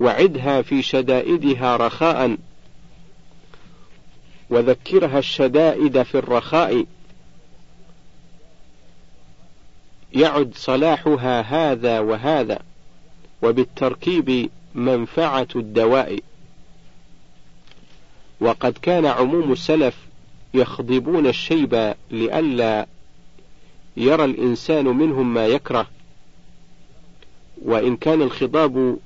وعدها 0.00 0.62
في 0.62 0.82
شدائدها 0.82 1.76
رخاء 1.76 2.36
وذكرها 4.52 5.18
الشدائد 5.18 6.02
في 6.02 6.18
الرخاء. 6.18 6.86
يعد 10.12 10.52
صلاحها 10.54 11.40
هذا 11.40 12.00
وهذا 12.00 12.58
وبالتركيب 13.42 14.50
منفعة 14.74 15.48
الدواء. 15.56 16.18
وقد 18.40 18.72
كان 18.82 19.06
عموم 19.06 19.52
السلف 19.52 19.96
يخضبون 20.54 21.26
الشيب 21.26 21.94
لئلا 22.10 22.86
يرى 23.96 24.24
الإنسان 24.24 24.84
منهم 24.84 25.34
ما 25.34 25.46
يكره. 25.46 25.86
وإن 27.62 27.96
كان 27.96 28.22
الخضاب 28.22 28.98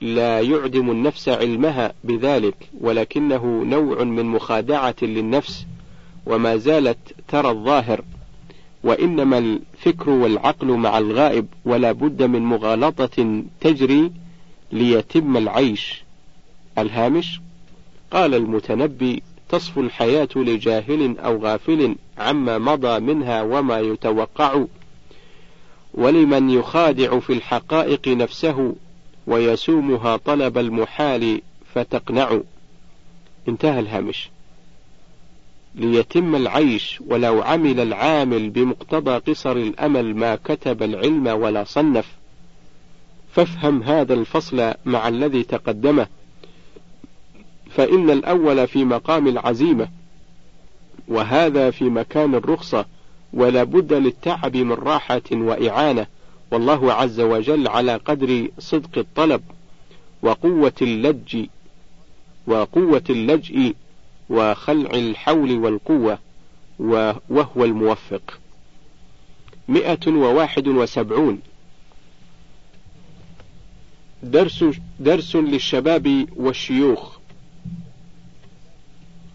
لا 0.00 0.40
يعدم 0.40 0.90
النفس 0.90 1.28
علمها 1.28 1.92
بذلك 2.04 2.54
ولكنه 2.80 3.64
نوع 3.64 4.04
من 4.04 4.24
مخادعة 4.24 4.94
للنفس 5.02 5.66
وما 6.26 6.56
زالت 6.56 6.98
ترى 7.28 7.50
الظاهر. 7.50 8.04
وإنما 8.84 9.38
الفكر 9.38 10.10
والعقل 10.10 10.66
مع 10.66 10.98
الغائب 10.98 11.46
ولا 11.64 11.92
بد 11.92 12.22
من 12.22 12.42
مغالطة 12.42 13.42
تجري 13.60 14.12
ليتم 14.72 15.36
العيش. 15.36 16.04
الهامش 16.78 17.40
قال 18.10 18.34
المتنبي 18.34 19.22
تصفو 19.48 19.80
الحياة 19.80 20.28
لجاهل 20.36 21.18
أو 21.18 21.38
غافل 21.38 21.96
عما 22.18 22.58
مضى 22.58 23.00
منها 23.00 23.42
وما 23.42 23.80
يتوقع. 23.80 24.64
ولمن 25.94 26.50
يخادع 26.50 27.18
في 27.18 27.32
الحقائق 27.32 28.08
نفسه 28.08 28.74
ويسومها 29.26 30.16
طلب 30.16 30.58
المحال 30.58 31.42
فتقنع 31.74 32.40
انتهى 33.48 33.80
الهامش. 33.80 34.30
ليتم 35.74 36.36
العيش 36.36 37.00
ولو 37.06 37.42
عمل 37.42 37.80
العامل 37.80 38.50
بمقتضى 38.50 39.32
قصر 39.32 39.52
الأمل 39.52 40.16
ما 40.16 40.36
كتب 40.36 40.82
العلم 40.82 41.26
ولا 41.26 41.64
صنف. 41.64 42.16
فافهم 43.32 43.82
هذا 43.82 44.14
الفصل 44.14 44.74
مع 44.84 45.08
الذي 45.08 45.42
تقدمه. 45.42 46.06
فإن 47.70 48.10
الأول 48.10 48.66
في 48.66 48.84
مقام 48.84 49.28
العزيمة 49.28 49.88
وهذا 51.08 51.70
في 51.70 51.84
مكان 51.84 52.34
الرخصة 52.34 52.84
ولا 53.32 53.64
بد 53.64 53.92
للتعب 53.92 54.56
من 54.56 54.72
راحة 54.72 55.22
وإعانة. 55.32 56.06
والله 56.50 56.92
عز 56.92 57.20
وجل 57.20 57.68
على 57.68 57.96
قدر 57.96 58.48
صدق 58.58 58.98
الطلب 58.98 59.42
وقوة 60.22 60.72
اللج 60.82 61.46
وقوة 62.46 63.04
اللجء 63.10 63.74
وخلع 64.30 64.90
الحول 64.90 65.58
والقوة 65.58 66.18
وهو 66.78 67.64
الموفق. 67.64 68.38
مئة 69.68 70.08
وواحد 70.08 70.68
وسبعون. 70.68 71.40
درس, 74.22 74.64
درس 75.00 75.36
للشباب 75.36 76.26
والشيوخ. 76.36 77.18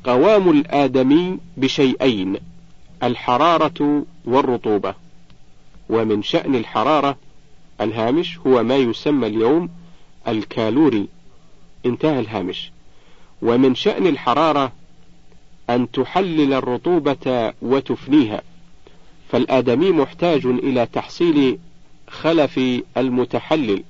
قوام 0.03 0.49
الآدمي 0.49 1.37
بشيئين 1.57 2.35
الحرارة 3.03 4.05
والرطوبة. 4.25 5.04
ومن 5.89 6.23
شأن 6.23 6.55
الحرارة 6.55 7.17
الهامش 7.81 8.37
هو 8.37 8.63
ما 8.63 8.75
يسمى 8.75 9.27
اليوم 9.27 9.69
الكالوري. 10.27 11.07
انتهى 11.85 12.19
الهامش. 12.19 12.71
ومن 13.41 13.75
شأن 13.75 14.07
الحرارة 14.07 14.71
أن 15.69 15.91
تحلل 15.91 16.53
الرطوبة 16.53 17.53
وتفنيها. 17.61 18.41
فالآدمي 19.29 19.91
محتاج 19.91 20.45
إلى 20.45 20.85
تحصيل 20.93 21.59
خلف 22.09 22.59
المتحلل. 22.97 23.83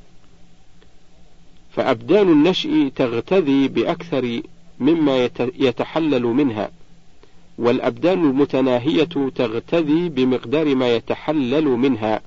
فأبدان 1.76 2.32
النشء 2.32 2.91
تغتذي 2.96 3.67
بأكثر 3.67 4.41
مما 4.80 5.30
يتحلل 5.39 6.24
منها. 6.24 6.70
والأبدان 7.58 8.24
المتناهية 8.30 9.30
تغتذي 9.36 10.10
بمقدار 10.10 10.76
ما 10.76 10.96
يتحلل 10.96 11.65
منها 11.65 12.22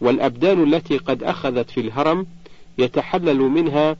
والأبدان 0.00 0.74
التي 0.74 0.98
قد 0.98 1.22
أخذت 1.22 1.70
في 1.70 1.80
الهرم 1.80 2.26
يتحلل 2.78 3.38
منها 3.38 3.96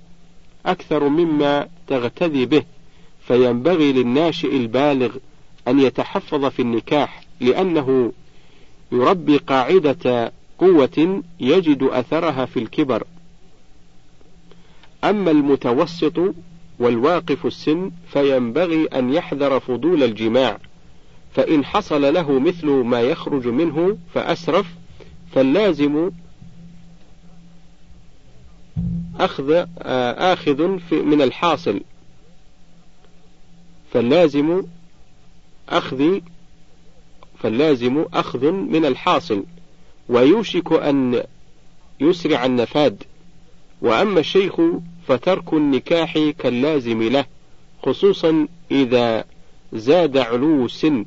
أكثر 0.67 1.09
مما 1.09 1.69
تغتذي 1.87 2.47
به 2.47 2.63
فينبغي 3.27 3.93
للناشئ 3.93 4.57
البالغ 4.57 5.17
أن 5.69 5.81
يتحفظ 5.81 6.45
في 6.45 6.63
النكاح 6.63 7.23
لأنه 7.41 8.13
يربي 8.93 9.37
قاعدة 9.37 10.33
قوة 10.59 11.23
يجد 11.41 11.83
أثرها 11.83 12.45
في 12.45 12.59
الكبر. 12.59 13.05
أما 15.05 15.31
المتوسط 15.31 16.35
والواقف 16.79 17.47
السن 17.47 17.91
فينبغي 18.13 18.85
أن 18.85 19.13
يحذر 19.13 19.61
فضول 19.61 20.03
الجماع 20.03 20.59
فإن 21.35 21.65
حصل 21.65 22.15
له 22.15 22.39
مثل 22.41 22.67
ما 22.67 23.01
يخرج 23.01 23.47
منه 23.47 23.99
فأسرف 24.15 24.67
فاللازم 25.33 26.11
أخذ 29.21 29.53
آه، 29.79 30.33
آخذ 30.33 30.79
من 30.93 31.23
الحاصل. 31.23 31.81
فاللازم 33.93 34.63
أخذ 35.69 36.21
فاللازم 37.39 38.05
أخذ 38.15 38.51
من 38.51 38.85
الحاصل. 38.85 39.45
ويوشك 40.09 40.73
أن 40.73 41.23
يسرع 42.01 42.45
النفاد. 42.45 43.03
وأما 43.83 44.21
الشيخ 44.21 44.61
فترك 45.09 45.53
النكاح 45.53 46.19
كاللازم 46.39 47.03
له 47.03 47.25
خصوصا 47.83 48.49
إذا 48.71 49.25
زاد 49.73 50.17
علو 50.17 50.65
السن 50.65 51.05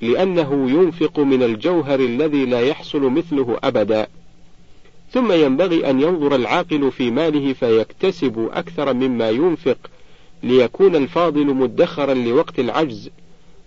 لأنه 0.00 0.70
ينفق 0.70 1.20
من 1.20 1.42
الجوهر 1.42 2.00
الذي 2.00 2.46
لا 2.46 2.60
يحصل 2.60 3.02
مثله 3.02 3.58
أبدا. 3.64 4.06
ثم 5.10 5.32
ينبغي 5.32 5.90
أن 5.90 6.00
ينظر 6.00 6.34
العاقل 6.34 6.92
في 6.92 7.10
ماله 7.10 7.52
فيكتسب 7.52 8.48
أكثر 8.52 8.92
مما 8.92 9.30
ينفق 9.30 9.78
ليكون 10.42 10.96
الفاضل 10.96 11.46
مدخرا 11.46 12.14
لوقت 12.14 12.58
العجز 12.58 13.10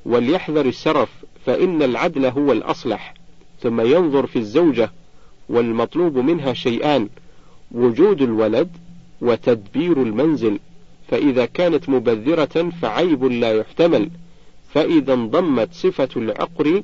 وليحذر 0.06 0.66
السرف 0.66 1.10
فإن 1.46 1.84
العدل 1.84 2.26
هو 2.26 2.52
الأصلح. 2.52 3.14
ثم 3.62 3.82
ينظر 3.82 4.28
في 4.28 4.40
الزوجة 4.40 4.92
والمطلوب 5.50 6.18
منها 6.18 6.54
شيئان 6.54 7.10
وجود 7.72 8.22
الولد 8.22 8.70
وتدبير 9.22 10.02
المنزل 10.02 10.60
فإذا 11.08 11.46
كانت 11.46 11.90
مبذرة 11.90 12.70
فعيب 12.82 13.24
لا 13.24 13.54
يحتمل 13.54 14.10
فإذا 14.74 15.14
انضمت 15.14 15.74
صفة 15.74 16.10
العقر 16.16 16.84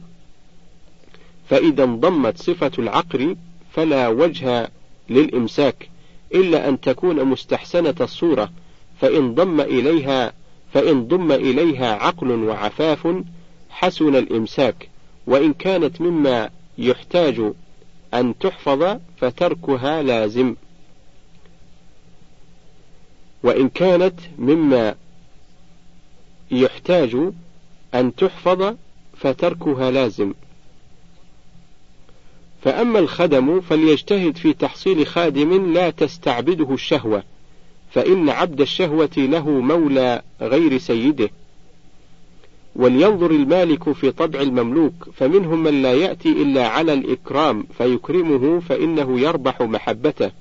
فإذا 1.49 1.83
انضمت 1.83 2.37
صفة 2.37 2.71
العقر 2.79 3.35
فلا 3.71 4.07
وجه 4.07 4.69
للإمساك 5.09 5.89
إلا 6.35 6.69
أن 6.69 6.81
تكون 6.81 7.23
مستحسنة 7.25 7.95
الصورة 8.01 8.49
فإن 9.01 9.35
ضم 9.35 9.61
إليها 9.61 10.33
فإن 10.73 11.07
ضم 11.07 11.31
إليها 11.31 11.93
عقل 11.93 12.31
وعفاف 12.31 13.07
حسن 13.69 14.15
الإمساك 14.15 14.89
وإن 15.27 15.53
كانت 15.53 16.01
مما 16.01 16.49
يحتاج 16.77 17.41
أن 18.13 18.37
تحفظ 18.37 18.97
فتركها 19.17 20.01
لازم. 20.01 20.55
وإن 23.43 23.69
كانت 23.69 24.19
مما 24.37 24.95
يحتاج 26.51 27.17
أن 27.95 28.15
تحفظ 28.15 28.75
فتركها 29.17 29.91
لازم. 29.91 30.33
فأما 32.61 32.99
الخدم 32.99 33.61
فليجتهد 33.61 34.37
في 34.37 34.53
تحصيل 34.53 35.07
خادم 35.07 35.73
لا 35.73 35.89
تستعبده 35.89 36.73
الشهوة 36.73 37.23
فإن 37.91 38.29
عبد 38.29 38.61
الشهوة 38.61 39.09
له 39.17 39.49
مولى 39.49 40.21
غير 40.41 40.77
سيده. 40.77 41.29
ولينظر 42.75 43.31
المالك 43.31 43.91
في 43.91 44.11
طبع 44.11 44.41
المملوك 44.41 45.09
فمنهم 45.15 45.63
من 45.63 45.81
لا 45.81 45.93
يأتي 45.93 46.29
إلا 46.29 46.67
على 46.67 46.93
الإكرام 46.93 47.67
فيكرمه 47.77 48.59
فإنه 48.59 49.19
يربح 49.19 49.61
محبته. 49.61 50.31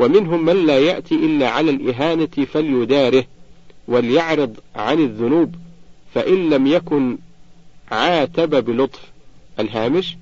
ومنهم 0.00 0.44
من 0.44 0.66
لا 0.66 0.78
يأتي 0.78 1.14
إلا 1.14 1.50
على 1.50 1.70
الإهانة 1.70 2.26
فليداره 2.26 3.24
وليعرض 3.88 4.56
عن 4.76 4.98
الذنوب 4.98 5.54
فإن 6.14 6.50
لم 6.50 6.66
يكن 6.66 7.18
عاتب 7.90 8.64
بلطف 8.64 9.00
الهامش 9.60 10.16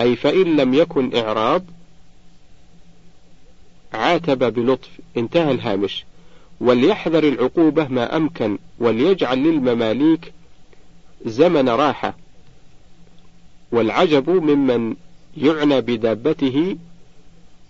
أي 0.00 0.16
فإن 0.16 0.56
لم 0.56 0.74
يكن 0.74 1.16
إعراض 1.16 1.62
عاتب 3.92 4.54
بلطف 4.54 4.88
انتهى 5.16 5.50
الهامش. 5.50 6.04
وليحذر 6.60 7.28
العقوبة 7.28 7.88
ما 7.88 8.16
أمكن 8.16 8.58
وليجعل 8.78 9.38
للمماليك 9.38 10.32
زمن 11.26 11.68
راحة. 11.68 12.16
والعجب 13.72 14.30
ممن 14.30 14.96
يعنى 15.36 15.80
بدابته 15.80 16.76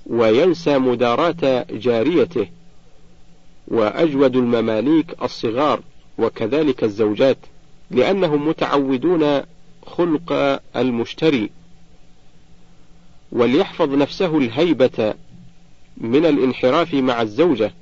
وينسى 0.07 0.79
مداراة 0.79 1.66
جاريته 1.71 2.49
وأجود 3.69 4.37
المماليك 4.37 5.23
الصغار 5.23 5.81
وكذلك 6.19 6.85
الزوجات 6.85 7.38
لأنهم 7.90 8.49
متعودون 8.49 9.40
خلق 9.87 10.61
المشتري 10.77 11.51
وليحفظ 13.33 13.95
نفسه 13.95 14.38
الهيبة 14.38 15.14
من 15.97 16.27
الانحراف 16.27 16.95
مع 16.95 17.23
الزوجة 17.23 17.73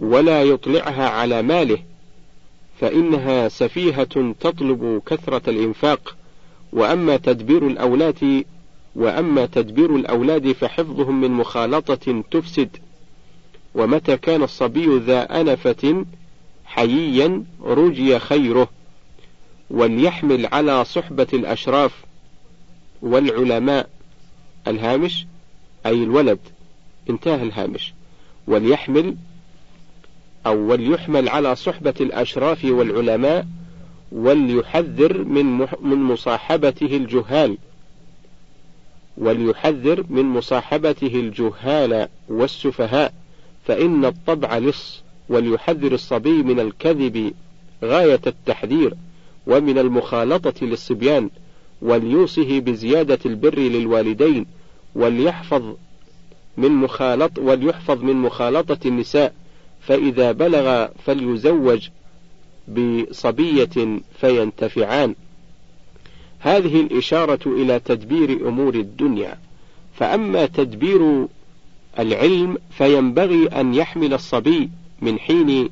ولا 0.00 0.42
يطلعها 0.42 1.08
على 1.08 1.42
ماله 1.42 1.78
فإنها 2.80 3.48
سفيهة 3.48 4.34
تطلب 4.40 5.02
كثرة 5.06 5.50
الإنفاق 5.50 6.16
وأما 6.72 7.16
تدبير 7.16 7.66
الأولاد 7.66 8.44
وأما 8.94 9.46
تدبير 9.46 9.96
الأولاد 9.96 10.52
فحفظهم 10.52 11.20
من 11.20 11.30
مخالطة 11.30 12.22
تفسد. 12.30 12.76
ومتى 13.74 14.16
كان 14.16 14.42
الصبي 14.42 14.98
ذا 14.98 15.40
أنفة 15.40 16.04
حييا 16.64 17.44
رجي 17.62 18.18
خيره 18.18 18.68
وليحمل 19.70 20.46
على 20.46 20.84
صحبة 20.84 21.26
الأشراف 21.32 22.04
والعلماء. 23.02 23.88
الهامش 24.68 25.26
أي 25.86 26.02
الولد. 26.02 26.38
انتهى 27.10 27.42
الهامش. 27.42 27.94
وليحمل 28.46 29.16
أو 30.46 30.56
وليحمل 30.56 31.28
على 31.28 31.56
صحبة 31.56 31.94
الأشراف 32.00 32.64
والعلماء 32.64 33.46
وليحذر 34.12 35.24
من 35.80 36.02
مصاحبته 36.02 36.96
الجهال. 36.96 37.58
وليحذر 39.16 40.04
من 40.10 40.22
مصاحبته 40.22 41.06
الجهال 41.14 42.08
والسفهاء 42.28 43.14
فإن 43.64 44.04
الطبع 44.04 44.58
لص 44.58 45.02
وليحذر 45.28 45.92
الصبي 45.92 46.42
من 46.42 46.60
الكذب 46.60 47.32
غاية 47.84 48.20
التحذير 48.26 48.94
ومن 49.46 49.78
المخالطة 49.78 50.66
للصبيان 50.66 51.30
وليوصه 51.82 52.60
بزيادة 52.60 53.18
البر 53.26 53.58
للوالدين 53.58 54.46
وليحفظ 54.94 55.74
من 56.56 56.70
مخالط 56.70 57.38
وليحفظ 57.38 58.02
من 58.02 58.16
مخالطة 58.16 58.78
النساء 58.86 59.34
فإذا 59.80 60.32
بلغ 60.32 60.86
فليزوج 61.04 61.88
بصبية 62.68 64.00
فينتفعان. 64.20 65.14
هذه 66.40 66.80
الإشارة 66.80 67.40
إلى 67.46 67.80
تدبير 67.80 68.48
أمور 68.48 68.74
الدنيا. 68.74 69.38
فأما 69.94 70.46
تدبير 70.46 71.26
العلم 71.98 72.58
فينبغي 72.70 73.46
أن 73.46 73.74
يحمل 73.74 74.14
الصبي 74.14 74.70
من 75.02 75.18
حين 75.18 75.68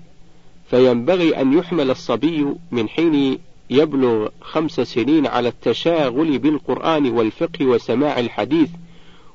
فينبغي 0.70 1.40
أن 1.40 1.58
يحمل 1.58 1.90
الصبي 1.90 2.46
من 2.70 2.88
حين 2.88 3.38
يبلغ 3.70 4.28
خمس 4.40 4.80
سنين 4.80 5.26
على 5.26 5.48
التشاغل 5.48 6.38
بالقرآن 6.38 7.10
والفقه 7.10 7.66
وسماع 7.66 8.18
الحديث 8.20 8.68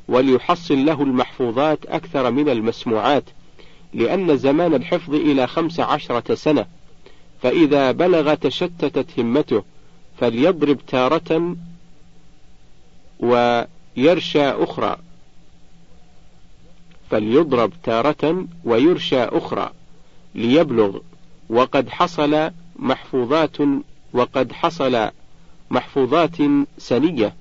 وليحصل 0.07 0.85
له 0.85 1.01
المحفوظات 1.01 1.85
أكثر 1.85 2.31
من 2.31 2.49
المسموعات 2.49 3.23
لأن 3.93 4.37
زمان 4.37 4.73
الحفظ 4.73 5.15
إلى 5.15 5.47
خمس 5.47 5.79
عشرة 5.79 6.35
سنة. 6.35 6.65
فإذا 7.41 7.91
بلغ 7.91 8.33
تشتتت 8.33 9.19
همته 9.19 9.63
فليضرب 10.17 10.77
تارة 10.87 11.55
ويرشى 13.19 14.49
أخرى. 14.49 14.97
فليضرب 17.09 17.71
تارة 17.83 18.45
ويرشى 18.65 19.23
أخرى. 19.23 19.71
ليبلغ. 20.35 20.99
وقد 21.49 21.89
حصل 21.89 22.51
محفوظات 22.75 23.57
وقد 24.13 24.51
حصل 24.51 25.09
محفوظات 25.71 26.37
سنية. 26.77 27.35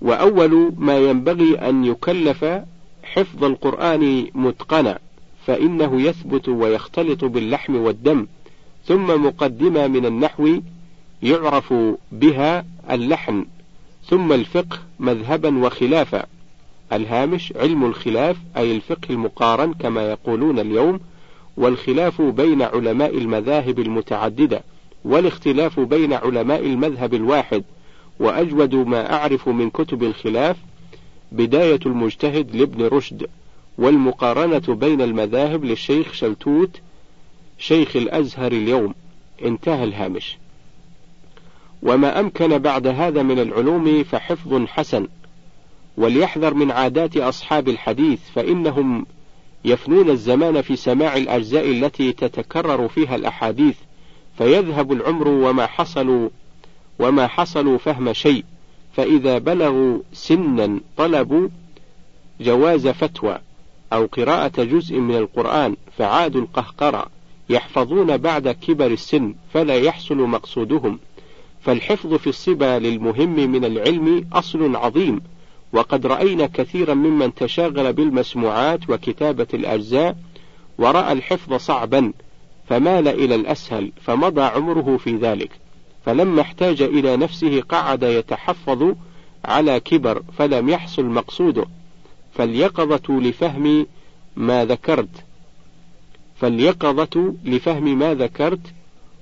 وأول 0.00 0.72
ما 0.78 0.98
ينبغي 0.98 1.58
أن 1.58 1.84
يكلف 1.84 2.44
حفظ 3.02 3.44
القرآن 3.44 4.26
متقنا 4.34 4.98
فإنه 5.46 6.02
يثبت 6.02 6.48
ويختلط 6.48 7.24
باللحم 7.24 7.76
والدم 7.76 8.26
ثم 8.84 9.24
مقدمة 9.26 9.86
من 9.86 10.06
النحو 10.06 10.60
يعرف 11.26 11.74
بها 12.12 12.64
اللحن 12.90 13.46
ثم 14.08 14.32
الفقه 14.32 14.78
مذهبا 14.98 15.58
وخلافا. 15.66 16.26
الهامش 16.92 17.52
علم 17.56 17.84
الخلاف 17.84 18.36
أي 18.56 18.76
الفقه 18.76 19.10
المقارن 19.10 19.74
كما 19.74 20.10
يقولون 20.10 20.58
اليوم 20.58 21.00
والخلاف 21.56 22.22
بين 22.22 22.62
علماء 22.62 23.18
المذاهب 23.18 23.78
المتعددة 23.78 24.62
والاختلاف 25.04 25.80
بين 25.80 26.12
علماء 26.12 26.66
المذهب 26.66 27.14
الواحد. 27.14 27.64
وأجود 28.20 28.74
ما 28.74 29.12
أعرف 29.12 29.48
من 29.48 29.70
كتب 29.70 30.02
الخلاف 30.02 30.56
بداية 31.32 31.80
المجتهد 31.86 32.56
لابن 32.56 32.84
رشد 32.84 33.26
والمقارنة 33.78 34.74
بين 34.74 35.02
المذاهب 35.02 35.64
للشيخ 35.64 36.12
شلتوت 36.12 36.80
شيخ 37.58 37.96
الأزهر 37.96 38.52
اليوم. 38.52 38.94
انتهى 39.44 39.84
الهامش. 39.84 40.38
وما 41.82 42.20
أمكن 42.20 42.58
بعد 42.58 42.86
هذا 42.86 43.22
من 43.22 43.38
العلوم 43.38 44.04
فحفظ 44.04 44.64
حسن 44.66 45.08
وليحذر 45.96 46.54
من 46.54 46.70
عادات 46.70 47.16
أصحاب 47.16 47.68
الحديث 47.68 48.20
فإنهم 48.34 49.06
يفنون 49.64 50.10
الزمان 50.10 50.60
في 50.60 50.76
سماع 50.76 51.16
الأجزاء 51.16 51.70
التي 51.70 52.12
تتكرر 52.12 52.88
فيها 52.88 53.16
الأحاديث 53.16 53.76
فيذهب 54.38 54.92
العمر 54.92 55.28
وما 55.28 55.66
حصلوا 55.66 56.28
وما 56.98 57.26
حصلوا 57.26 57.78
فهم 57.78 58.12
شيء 58.12 58.44
فإذا 58.92 59.38
بلغوا 59.38 59.98
سنا 60.12 60.80
طلبوا 60.96 61.48
جواز 62.40 62.88
فتوى 62.88 63.38
أو 63.92 64.06
قراءة 64.06 64.64
جزء 64.64 64.98
من 64.98 65.16
القرآن 65.16 65.76
فعادوا 65.98 66.40
القهقرة 66.40 67.06
يحفظون 67.48 68.16
بعد 68.16 68.48
كبر 68.48 68.86
السن 68.86 69.34
فلا 69.54 69.74
يحصل 69.74 70.16
مقصودهم. 70.16 70.98
فالحفظ 71.66 72.14
في 72.14 72.26
الصبا 72.26 72.78
للمهم 72.78 73.50
من 73.50 73.64
العلم 73.64 74.28
أصل 74.32 74.76
عظيم 74.76 75.20
وقد 75.72 76.06
رأينا 76.06 76.46
كثيرا 76.46 76.94
ممن 76.94 77.34
تشاغل 77.34 77.92
بالمسموعات 77.92 78.90
وكتابة 78.90 79.46
الأجزاء 79.54 80.16
ورأى 80.78 81.12
الحفظ 81.12 81.54
صعبا 81.54 82.12
فمال 82.68 83.08
إلى 83.08 83.34
الأسهل 83.34 83.92
فمضى 84.00 84.42
عمره 84.42 84.96
في 84.96 85.16
ذلك 85.16 85.50
فلما 86.04 86.40
احتاج 86.40 86.82
إلى 86.82 87.16
نفسه 87.16 87.60
قعد 87.60 88.02
يتحفظ 88.02 88.94
على 89.44 89.80
كبر 89.80 90.22
فلم 90.38 90.68
يحصل 90.68 91.04
مقصوده. 91.04 91.66
فاليقظة 92.34 93.20
لفهم 93.20 93.86
ما 94.36 94.64
ذكرت 94.64 95.24
فاليقظة 96.36 97.34
لفهم 97.44 97.98
ما 97.98 98.14
ذكرت 98.14 98.60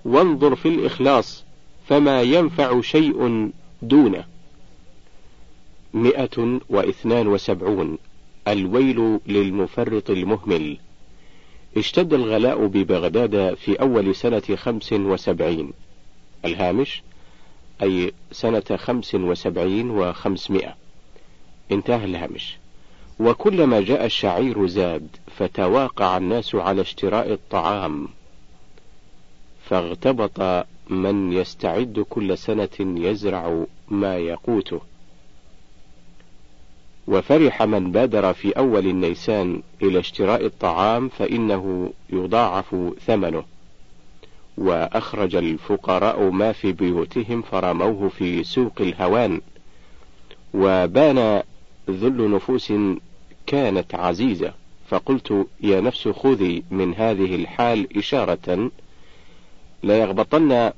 وانظر 0.04 0.54
في 0.54 0.68
الإخلاص 0.68 1.43
فما 1.88 2.22
ينفع 2.22 2.80
شيء 2.80 3.50
دونه. 3.82 4.24
مئة 5.94 6.60
واثنان 6.68 7.28
وسبعون. 7.28 7.98
الويل 8.48 9.20
للمفرط 9.26 10.10
المهمل. 10.10 10.78
اشتد 11.76 12.14
الغلاء 12.14 12.66
ببغداد 12.66 13.54
في 13.54 13.80
أول 13.80 14.14
سنة 14.14 14.56
خمس 14.56 14.92
وسبعين. 14.92 15.72
الهامش؟ 16.44 17.02
أي 17.82 18.12
سنة 18.32 18.76
خمس 18.76 19.14
وسبعين 19.14 19.90
وخمسمائة. 19.90 20.74
انتهى 21.72 22.04
الهامش. 22.04 22.56
وكلما 23.20 23.80
جاء 23.80 24.04
الشعير 24.04 24.66
زاد 24.66 25.08
فتواقع 25.36 26.16
الناس 26.16 26.54
على 26.54 26.80
اشتراء 26.80 27.32
الطعام. 27.32 28.08
فاغتبط 29.64 30.66
من 30.90 31.32
يستعد 31.32 32.06
كل 32.10 32.38
سنة 32.38 32.68
يزرع 32.80 33.64
ما 33.88 34.16
يقوته. 34.16 34.80
وفرح 37.06 37.62
من 37.62 37.92
بادر 37.92 38.32
في 38.32 38.52
أول 38.52 38.86
النيسان 38.86 39.62
إلى 39.82 39.98
اشتراء 39.98 40.46
الطعام 40.46 41.08
فإنه 41.08 41.92
يضاعف 42.10 42.76
ثمنه. 43.06 43.44
وأخرج 44.58 45.36
الفقراء 45.36 46.30
ما 46.30 46.52
في 46.52 46.72
بيوتهم 46.72 47.42
فرموه 47.42 48.08
في 48.08 48.44
سوق 48.44 48.80
الهوان. 48.80 49.40
وبان 50.54 51.42
ذل 51.90 52.30
نفوس 52.30 52.72
كانت 53.46 53.94
عزيزة. 53.94 54.52
فقلت 54.88 55.46
يا 55.60 55.80
نفس 55.80 56.08
خذي 56.08 56.62
من 56.70 56.94
هذه 56.94 57.34
الحال 57.34 57.98
إشارة 57.98 58.70
لا 59.84 59.98
يغبطن 59.98 60.70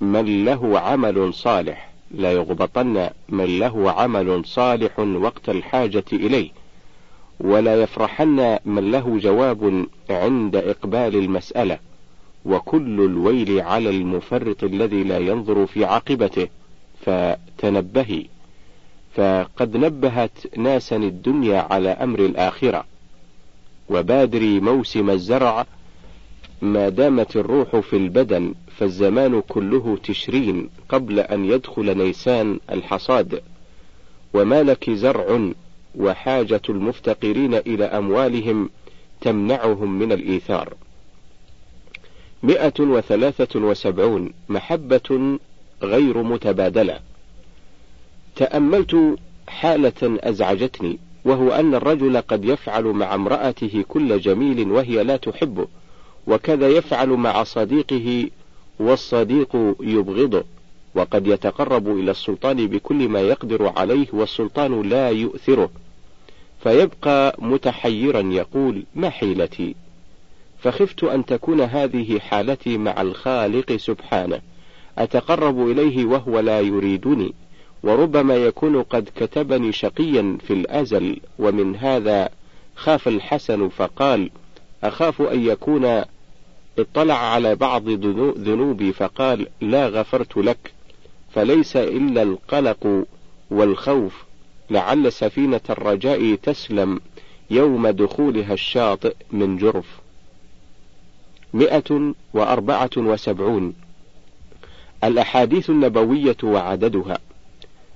من 0.00 0.44
له 0.44 0.78
عمل 0.78 1.34
صالح. 1.34 1.90
لا 2.10 2.32
يغبطن 2.32 3.10
من 3.28 3.58
له 3.58 3.90
عمل 3.90 4.44
صالح 4.44 4.98
وقت 4.98 5.48
الحاجة 5.48 6.04
إليه. 6.12 6.50
ولا 7.40 7.82
يفرحن 7.82 8.58
من 8.64 8.90
له 8.90 9.18
جواب 9.18 9.86
عند 10.10 10.56
إقبال 10.56 11.16
المسألة. 11.16 11.78
وكل 12.44 13.00
الويل 13.00 13.60
على 13.60 13.90
المفرط 13.90 14.64
الذي 14.64 15.04
لا 15.04 15.18
ينظر 15.18 15.66
في 15.66 15.84
عاقبته. 15.84 16.48
فتنبهي. 17.00 18.26
فقد 19.14 19.76
نبهت 19.76 20.56
ناسا 20.56 20.96
الدنيا 20.96 21.66
على 21.70 21.88
أمر 21.88 22.18
الآخرة. 22.18 22.84
وبادري 23.88 24.60
موسم 24.60 25.10
الزرع 25.10 25.66
ما 26.62 26.88
دامت 26.88 27.36
الروح 27.36 27.76
في 27.76 27.96
البدن 27.96 28.54
فالزمان 28.76 29.42
كله 29.48 29.98
تشرين 30.04 30.68
قبل 30.88 31.20
أن 31.20 31.44
يدخل 31.44 31.98
نيسان 31.98 32.60
الحصاد. 32.70 33.42
وما 34.34 34.62
لك 34.62 34.90
زرع 34.90 35.50
وحاجة 35.98 36.62
المفتقرين 36.68 37.54
إلى 37.54 37.84
أموالهم 37.84 38.70
تمنعهم 39.20 39.98
من 39.98 40.12
الإيثار. 40.12 40.74
مئة 42.42 42.80
وثلاثة 42.80 43.60
وسبعون 43.60 44.32
محبة 44.48 45.38
غير 45.82 46.22
متبادلة. 46.22 47.00
تأملت 48.36 49.16
حالة 49.48 49.92
أزعجتني 50.02 50.98
وهو 51.24 51.50
أن 51.50 51.74
الرجل 51.74 52.20
قد 52.20 52.44
يفعل 52.44 52.84
مع 52.84 53.14
امرأته 53.14 53.84
كل 53.88 54.20
جميل 54.20 54.70
وهي 54.70 55.02
لا 55.02 55.16
تحبه. 55.16 55.66
وكذا 56.26 56.68
يفعل 56.68 57.08
مع 57.08 57.42
صديقه 57.42 58.30
والصديق 58.80 59.56
يبغضه. 59.80 60.44
وقد 60.94 61.26
يتقرب 61.26 61.88
إلى 61.88 62.10
السلطان 62.10 62.66
بكل 62.66 63.08
ما 63.08 63.20
يقدر 63.20 63.72
عليه 63.76 64.06
والسلطان 64.12 64.82
لا 64.82 65.10
يؤثره. 65.10 65.70
فيبقى 66.62 67.36
متحيرا 67.38 68.20
يقول 68.20 68.82
ما 68.94 69.10
حيلتي؟ 69.10 69.74
فخفت 70.58 71.04
أن 71.04 71.24
تكون 71.24 71.60
هذه 71.60 72.18
حالتي 72.18 72.78
مع 72.78 73.02
الخالق 73.02 73.76
سبحانه. 73.76 74.40
أتقرب 74.98 75.70
إليه 75.70 76.04
وهو 76.04 76.40
لا 76.40 76.60
يريدني. 76.60 77.34
وربما 77.82 78.36
يكون 78.36 78.82
قد 78.82 79.08
كتبني 79.16 79.72
شقيا 79.72 80.38
في 80.46 80.52
الأزل. 80.52 81.20
ومن 81.38 81.76
هذا 81.76 82.28
خاف 82.76 83.08
الحسن 83.08 83.68
فقال 83.68 84.30
أخاف 84.84 85.22
أن 85.22 85.46
يكون 85.46 86.04
اطلع 86.78 87.14
على 87.14 87.54
بعض 87.54 87.88
ذنوبي 88.38 88.92
فقال 88.92 89.46
لا 89.60 89.88
غفرت 89.88 90.36
لك 90.36 90.72
فليس 91.34 91.76
إلا 91.76 92.22
القلق 92.22 93.06
والخوف 93.50 94.24
لعل 94.70 95.12
سفينة 95.12 95.60
الرجاء 95.70 96.34
تسلم 96.34 97.00
يوم 97.50 97.88
دخولها 97.88 98.52
الشاطئ 98.52 99.14
من 99.32 99.56
جرف. 99.56 100.00
مئة 101.54 102.14
وأربعة 102.34 102.90
وسبعون. 102.96 103.74
الأحاديث 105.04 105.70
النبوية 105.70 106.36
وعددها. 106.42 107.18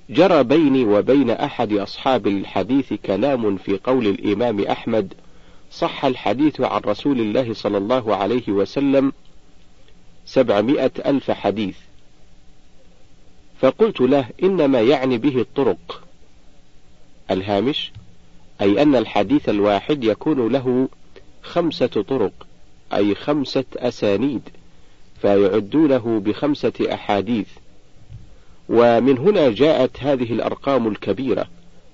جرى 0.09 0.43
بيني 0.43 0.85
وبين 0.85 1.29
أحد 1.29 1.73
أصحاب 1.73 2.27
الحديث 2.27 2.93
كلام 2.93 3.57
في 3.57 3.79
قول 3.83 4.07
الإمام 4.07 4.61
أحمد 4.61 5.13
صح 5.71 6.05
الحديث 6.05 6.61
عن 6.61 6.81
رسول 6.81 7.19
الله 7.19 7.53
صلى 7.53 7.77
الله 7.77 8.15
عليه 8.15 8.49
وسلم 8.49 9.13
سبعمائة 10.25 10.91
ألف 11.05 11.31
حديث. 11.31 11.77
فقلت 13.59 14.01
له 14.01 14.29
إنما 14.43 14.81
يعني 14.81 15.17
به 15.17 15.41
الطرق. 15.41 16.03
الهامش 17.31 17.91
أي 18.61 18.81
أن 18.81 18.95
الحديث 18.95 19.49
الواحد 19.49 20.03
يكون 20.03 20.51
له 20.51 20.89
خمسة 21.43 21.87
طرق 21.87 22.47
أي 22.93 23.15
خمسة 23.15 23.65
أسانيد 23.77 24.49
فيعدونه 25.21 26.21
بخمسة 26.25 26.73
أحاديث. 26.93 27.47
ومن 28.69 29.17
هنا 29.17 29.49
جاءت 29.49 29.99
هذه 29.99 30.33
الأرقام 30.33 30.87
الكبيرة 30.87 31.47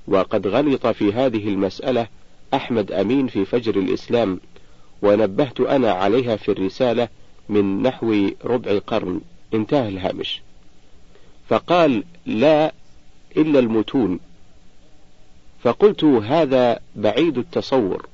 وقد 0.08 0.48
غلط 0.48 0.88
في 0.88 1.14
هذه 1.14 1.48
المسألة 1.48 2.08
أحمد 2.54 2.92
أمين 2.92 3.28
في 3.28 3.46
فجر 3.46 3.76
الإسلام 3.76 4.40
ونبهت 5.02 5.60
أنا 5.60 5.92
عليها 5.92 6.36
في 6.36 6.52
الرسالة 6.52 7.08
من 7.50 7.82
نحو 7.82 8.30
ربع 8.46 8.80
قرن. 8.88 9.22
انتهى 9.54 9.90
الهامش. 9.90 10.42
فقال 11.50 12.04
لا 12.26 12.74
إلا 13.38 13.60
المتون. 13.60 14.20
فقلت 15.64 16.04
هذا 16.04 16.80
بعيد 16.96 17.38
التصور. 17.38 18.08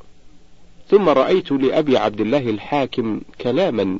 ثم 0.89 1.09
رأيت 1.09 1.51
لأبي 1.51 1.97
عبد 1.97 2.21
الله 2.21 2.49
الحاكم 2.49 3.21
كلاما 3.41 3.99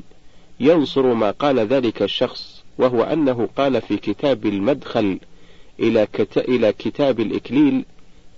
ينصر 0.59 1.13
ما 1.13 1.31
قال 1.31 1.59
ذلك 1.59 2.01
الشخص 2.01 2.63
وهو 2.77 3.03
أنه 3.03 3.49
قال 3.57 3.81
في 3.81 3.97
كتاب 3.97 4.45
المدخل 4.45 5.19
إلى, 5.79 6.07
كتاب 6.71 7.19
الإكليل 7.19 7.85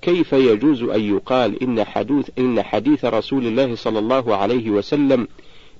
كيف 0.01 0.33
يجوز 0.33 0.83
أن 0.83 1.01
يقال 1.01 1.63
إن 1.63 1.83
حدوث 1.83 2.29
إن 2.39 2.61
حديث 2.61 3.05
رسول 3.05 3.47
الله 3.47 3.75
صلى 3.75 3.99
الله 3.99 4.35
عليه 4.35 4.69
وسلم 4.69 5.27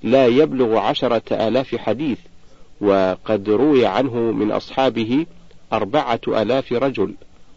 لا 0.03 0.27
يبلغ 0.27 0.77
عشرة 0.77 1.47
آلاف 1.47 1.75
حديث 1.75 2.17
وقد 2.81 3.49
روي 3.49 3.85
عنه 3.85 4.15
من 4.15 4.51
أصحابه 4.51 5.25
أربعة 5.73 6.21
آلاف 6.27 6.73
رجل 6.73 7.13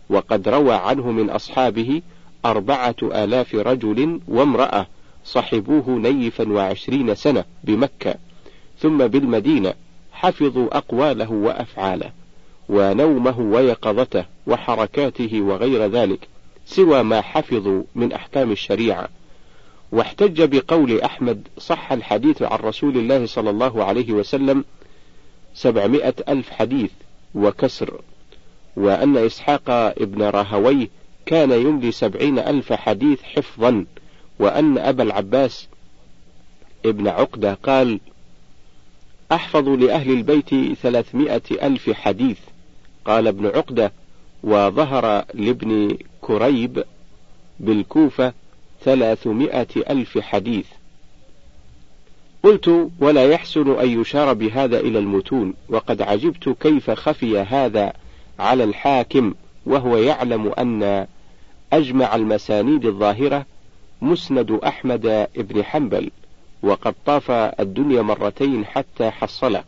وقد 0.08 0.48
روى 0.48 0.74
عنه 0.74 1.12
من 1.12 1.30
أصحابه 1.30 2.02
أربعة 2.44 2.96
آلاف 3.02 3.54
رجل 3.54 4.20
وامرأة 4.28 4.86
صحبوه 5.24 5.90
نيفا 5.90 6.52
وعشرين 6.52 7.14
سنة 7.14 7.44
بمكة 7.64 8.14
ثم 8.78 9.06
بالمدينة 9.06 9.74
حفظوا 10.12 10.76
أقواله 10.76 11.32
وأفعاله 11.32 12.10
ونومه 12.68 13.40
ويقظته 13.40 14.24
وحركاته 14.46 15.42
وغير 15.42 15.86
ذلك. 15.86 16.31
سوى 16.66 17.02
ما 17.02 17.20
حفظوا 17.20 17.82
من 17.94 18.12
أحكام 18.12 18.52
الشريعة. 18.52 19.08
واحتج 19.92 20.42
بقول 20.42 21.00
أحمد 21.00 21.48
صح 21.58 21.92
الحديث 21.92 22.42
عن 22.42 22.58
رسول 22.58 22.96
الله 22.96 23.26
صلى 23.26 23.50
الله 23.50 23.84
عليه 23.84 24.12
وسلم 24.12 24.64
سبعمائة 25.54 26.14
ألف 26.28 26.50
حديث 26.50 26.90
وكسر. 27.34 28.00
وأن 28.76 29.16
إسحاق 29.16 29.70
ابن 29.70 30.22
راهويه 30.22 30.88
كان 31.26 31.52
يملي 31.52 31.92
سبعين 31.92 32.38
ألف 32.38 32.72
حديث 32.72 33.22
حفظا. 33.22 33.86
وأن 34.38 34.78
أبا 34.78 35.02
العباس 35.02 35.68
ابن 36.86 37.08
عقدة 37.08 37.54
قال 37.54 38.00
أحفظ 39.32 39.68
لأهل 39.68 40.10
البيت 40.10 40.78
ثلاثمائة 40.82 41.42
ألف 41.62 41.90
حديث. 41.90 42.38
قال 43.04 43.28
ابن 43.28 43.46
عقدة 43.46 43.92
وظهر 44.42 45.24
لابن 45.34 45.98
كريب 46.22 46.84
بالكوفة 47.60 48.32
ثلاثمائة 48.84 49.68
ألف 49.76 50.18
حديث. 50.18 50.66
قلت 52.42 52.90
ولا 53.00 53.24
يحسن 53.24 53.78
أن 53.80 54.00
يشار 54.00 54.32
بهذا 54.32 54.80
إلى 54.80 54.98
المتون 54.98 55.54
وقد 55.68 56.02
عجبت 56.02 56.48
كيف 56.48 56.90
خفي 56.90 57.38
هذا 57.38 57.92
على 58.38 58.64
الحاكم 58.64 59.34
وهو 59.66 59.96
يعلم 59.96 60.52
أن 60.58 61.06
أجمع 61.72 62.14
المسانيد 62.14 62.86
الظاهرة 62.86 63.46
مسند 64.02 64.50
أحمد 64.50 65.28
بن 65.36 65.64
حنبل 65.64 66.10
وقد 66.62 66.94
طاف 67.06 67.30
الدنيا 67.30 68.02
مرتين 68.02 68.64
حتى 68.64 69.10
حصله 69.10 69.64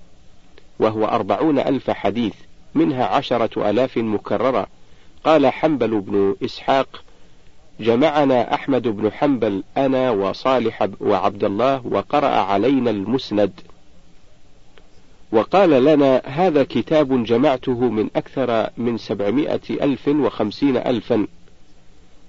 وهو 0.78 1.04
أربعون 1.04 1.58
ألف 1.58 1.90
حديث 1.90 2.34
منها 2.74 3.04
عشرة 3.04 3.70
ألاف 3.70 3.98
مكررة. 3.98 4.66
قال 5.24 5.46
حنبل 5.46 6.00
بن 6.00 6.36
إسحاق 6.44 7.02
جمعنا 7.80 8.54
أحمد 8.54 8.88
بن 8.88 9.12
حنبل 9.12 9.62
أنا 9.76 10.10
وصالح 10.10 10.88
وعبد 11.00 11.44
الله 11.44 11.86
وقرأ 11.86 12.26
علينا 12.26 12.90
المسند. 12.90 13.52
وقال 15.32 15.70
لنا 15.84 16.22
هذا 16.24 16.64
كتاب 16.64 17.24
جمعته 17.24 17.80
من 17.90 18.08
أكثر 18.16 18.70
من 18.76 18.98
سبعمائة 18.98 19.60
ألف 19.70 20.08
وخمسين 20.08 20.76
ألفا. 20.76 21.26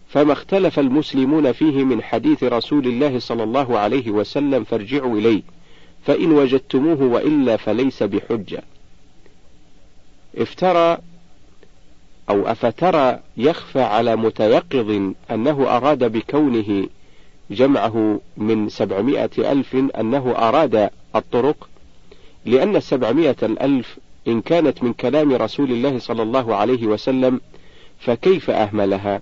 فما 0.08 0.34
اختلف 0.34 0.80
المسلمون 0.80 1.52
فيه 1.52 1.84
من 1.84 2.04
حديث 2.04 2.44
رسول 2.44 2.88
الله 2.88 3.20
صلى 3.20 3.44
الله 3.44 3.80
عليه 3.80 4.12
وسلم 4.12 4.64
فارجعوا 4.64 5.18
إليه 5.18 5.42
فإن 6.06 6.32
وجدتموه 6.32 7.02
وإلا 7.02 7.58
فليس 7.58 8.04
بحجة. 8.04 8.64
افترى 10.38 10.98
أو 12.30 12.48
أفترى 12.48 13.20
يخفى 13.38 13.82
على 13.82 14.16
متيقظ 14.16 15.12
أنه 15.32 15.78
أراد 15.78 16.04
بكونه 16.12 16.88
جمعه 17.52 18.20
من 18.38 18.70
سبعمائة 18.70 19.52
ألف 19.52 19.76
أنه 19.76 20.34
أراد 20.38 20.90
الطرق 21.16 21.70
لأن 22.46 22.76
السبعمائة 22.76 23.36
الألف 23.44 23.98
إن 24.28 24.42
كانت 24.42 24.84
من 24.84 24.94
كلام 24.94 25.34
رسول 25.34 25.72
الله 25.72 26.00
صلى 26.00 26.24
الله 26.24 26.56
عليه 26.56 26.88
وسلم 26.88 27.42
فكيف 28.00 28.50
أهملها؟ 28.50 29.22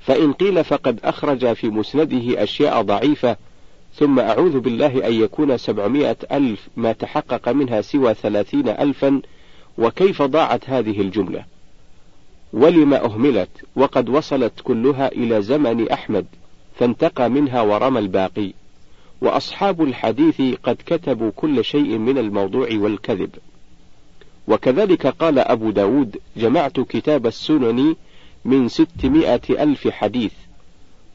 فإن 0.00 0.32
قيل 0.32 0.64
فقد 0.64 1.00
أخرج 1.04 1.52
في 1.52 1.68
مسنده 1.68 2.42
أشياء 2.42 2.82
ضعيفة 2.82 3.36
ثم 3.94 4.18
أعوذ 4.20 4.60
بالله 4.60 5.06
أن 5.06 5.14
يكون 5.14 5.56
سبعمائة 5.58 6.16
ألف 6.32 6.68
ما 6.76 6.92
تحقق 6.92 7.48
منها 7.48 7.80
سوى 7.80 8.14
ثلاثين 8.14 8.68
ألفا 8.68 9.20
وكيف 9.78 10.22
ضاعت 10.22 10.70
هذه 10.70 11.00
الجملة؟ 11.00 11.53
ولما 12.54 13.04
أهملت 13.04 13.48
وقد 13.76 14.08
وصلت 14.08 14.52
كلها 14.64 15.08
إلى 15.08 15.42
زمن 15.42 15.88
أحمد 15.88 16.26
فانتقى 16.74 17.30
منها 17.30 17.62
ورمى 17.62 17.98
الباقي. 17.98 18.52
وأصحاب 19.20 19.82
الحديث 19.82 20.40
قد 20.62 20.76
كتبوا 20.86 21.30
كل 21.36 21.64
شيء 21.64 21.98
من 21.98 22.18
الموضوع 22.18 22.68
والكذب. 22.72 23.30
وكذلك 24.48 25.06
قال 25.06 25.38
أبو 25.38 25.70
داود 25.70 26.16
جمعت 26.36 26.80
كتاب 26.80 27.26
السنن 27.26 27.96
من 28.44 28.68
ستمائة 28.68 29.62
ألف 29.62 29.88
حديث. 29.88 30.32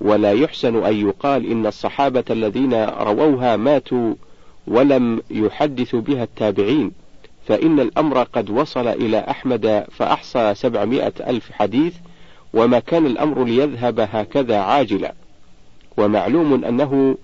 ولا 0.02 0.32
يحسن 0.32 0.84
أن 0.84 1.08
يقال 1.08 1.52
إن 1.52 1.66
الصحابة 1.66 2.24
الذين 2.30 2.74
رووها 2.84 3.56
ماتوا 3.56 4.14
ولم 4.68 5.22
يحدث 5.32 5.96
بها 5.96 6.24
التابعين. 6.24 6.92
فإن 7.50 7.80
الأمر 7.80 8.24
قد 8.24 8.50
وصل 8.50 8.88
إلى 8.88 9.20
أحمد 9.20 9.86
فأحصى 9.92 10.54
سبعمائة 10.56 11.14
ألف 11.20 11.52
حديث 11.52 11.94
وما 12.54 12.80
كان 12.80 13.06
الأمر 13.06 13.44
ليذهب 13.44 14.00
هكذا 14.00 14.58
عاجلا. 14.58 15.14
ومعلوم 15.98 16.66
أنه 16.66 17.18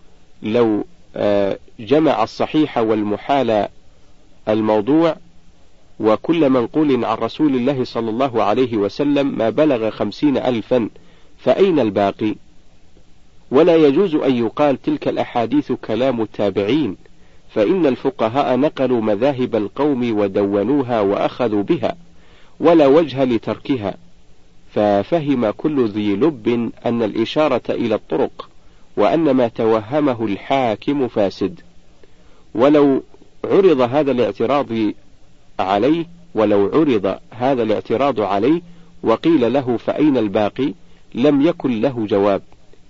لو 0.43 0.85
آه، 1.15 1.57
جمع 1.79 2.23
الصحيح 2.23 2.77
والمحال 2.77 3.67
الموضوع 4.47 5.15
وكل 5.99 6.49
منقول 6.49 7.05
عن 7.05 7.17
رسول 7.17 7.55
الله 7.55 7.83
صلى 7.83 8.09
الله 8.09 8.43
عليه 8.43 8.77
وسلم 8.77 9.37
ما 9.37 9.49
بلغ 9.49 9.89
خمسين 9.89 10.37
ألفا 10.37 10.89
فأين 11.37 11.79
الباقي؟ 11.79 12.35
ولا 13.51 13.75
يجوز 13.75 14.15
أن 14.15 14.35
يقال 14.35 14.81
تلك 14.81 15.07
الأحاديث 15.07 15.71
كلام 15.71 16.21
التابعين 16.21 16.97
فإن 17.55 17.85
الفقهاء 17.85 18.57
نقلوا 18.57 19.01
مذاهب 19.01 19.55
القوم 19.55 20.17
ودونوها 20.19 21.01
وأخذوا 21.01 21.63
بها 21.63 21.95
ولا 22.59 22.87
وجه 22.87 23.23
لتركها 23.23 23.95
ففهم 24.73 25.49
كل 25.49 25.87
ذي 25.87 26.15
لب 26.15 26.71
أن 26.85 27.03
الإشارة 27.03 27.61
إلى 27.69 27.95
الطرق 27.95 28.49
وأن 28.97 29.31
ما 29.31 29.47
توهمه 29.47 30.25
الحاكم 30.25 31.07
فاسد. 31.07 31.59
ولو 32.55 33.03
عرض 33.45 33.81
هذا 33.81 34.11
الاعتراض 34.11 34.67
عليه 35.59 36.05
ولو 36.35 36.65
عرض 36.73 37.17
هذا 37.31 37.63
الاعتراض 37.63 38.21
عليه 38.21 38.61
وقيل 39.03 39.53
له 39.53 39.77
فأين 39.77 40.17
الباقي؟ 40.17 40.73
لم 41.13 41.41
يكن 41.41 41.81
له 41.81 42.05
جواب 42.05 42.41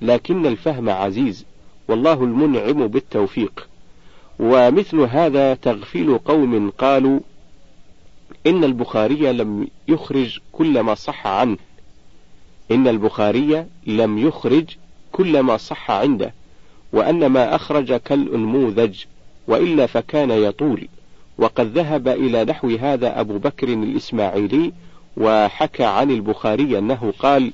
لكن 0.01 0.45
الفهم 0.45 0.89
عزيز 0.89 1.45
والله 1.87 2.23
المنعم 2.23 2.87
بالتوفيق. 2.87 3.67
ومثل 4.39 4.99
هذا 4.99 5.53
تغفيل 5.53 6.17
قوم 6.17 6.69
قالوا 6.69 7.19
إن 8.47 8.63
البخاري 8.63 9.31
لم 9.33 9.67
يخرج 9.87 10.39
كل 10.51 10.79
ما 10.79 10.95
صح 10.95 11.27
عنه. 11.27 11.57
إن 12.71 12.87
البخاري 12.87 13.65
لم 13.87 14.17
يخرج 14.17 14.65
كل 15.11 15.39
ما 15.39 15.57
صح 15.57 15.91
عنده 15.91 16.33
وأن 16.93 17.25
ما 17.25 17.55
أخرج 17.55 17.93
كالأنموذج 17.93 19.03
وإلا 19.47 19.85
فكان 19.85 20.31
يطول. 20.31 20.87
وقد 21.37 21.77
ذهب 21.77 22.07
إلى 22.07 22.45
نحو 22.45 22.75
هذا 22.75 23.19
أبو 23.19 23.37
بكر 23.37 23.67
الإسماعيلي 23.67 24.73
وحكى 25.17 25.83
عن 25.83 26.11
البخاري 26.11 26.77
أنه 26.77 27.13
قال 27.19 27.51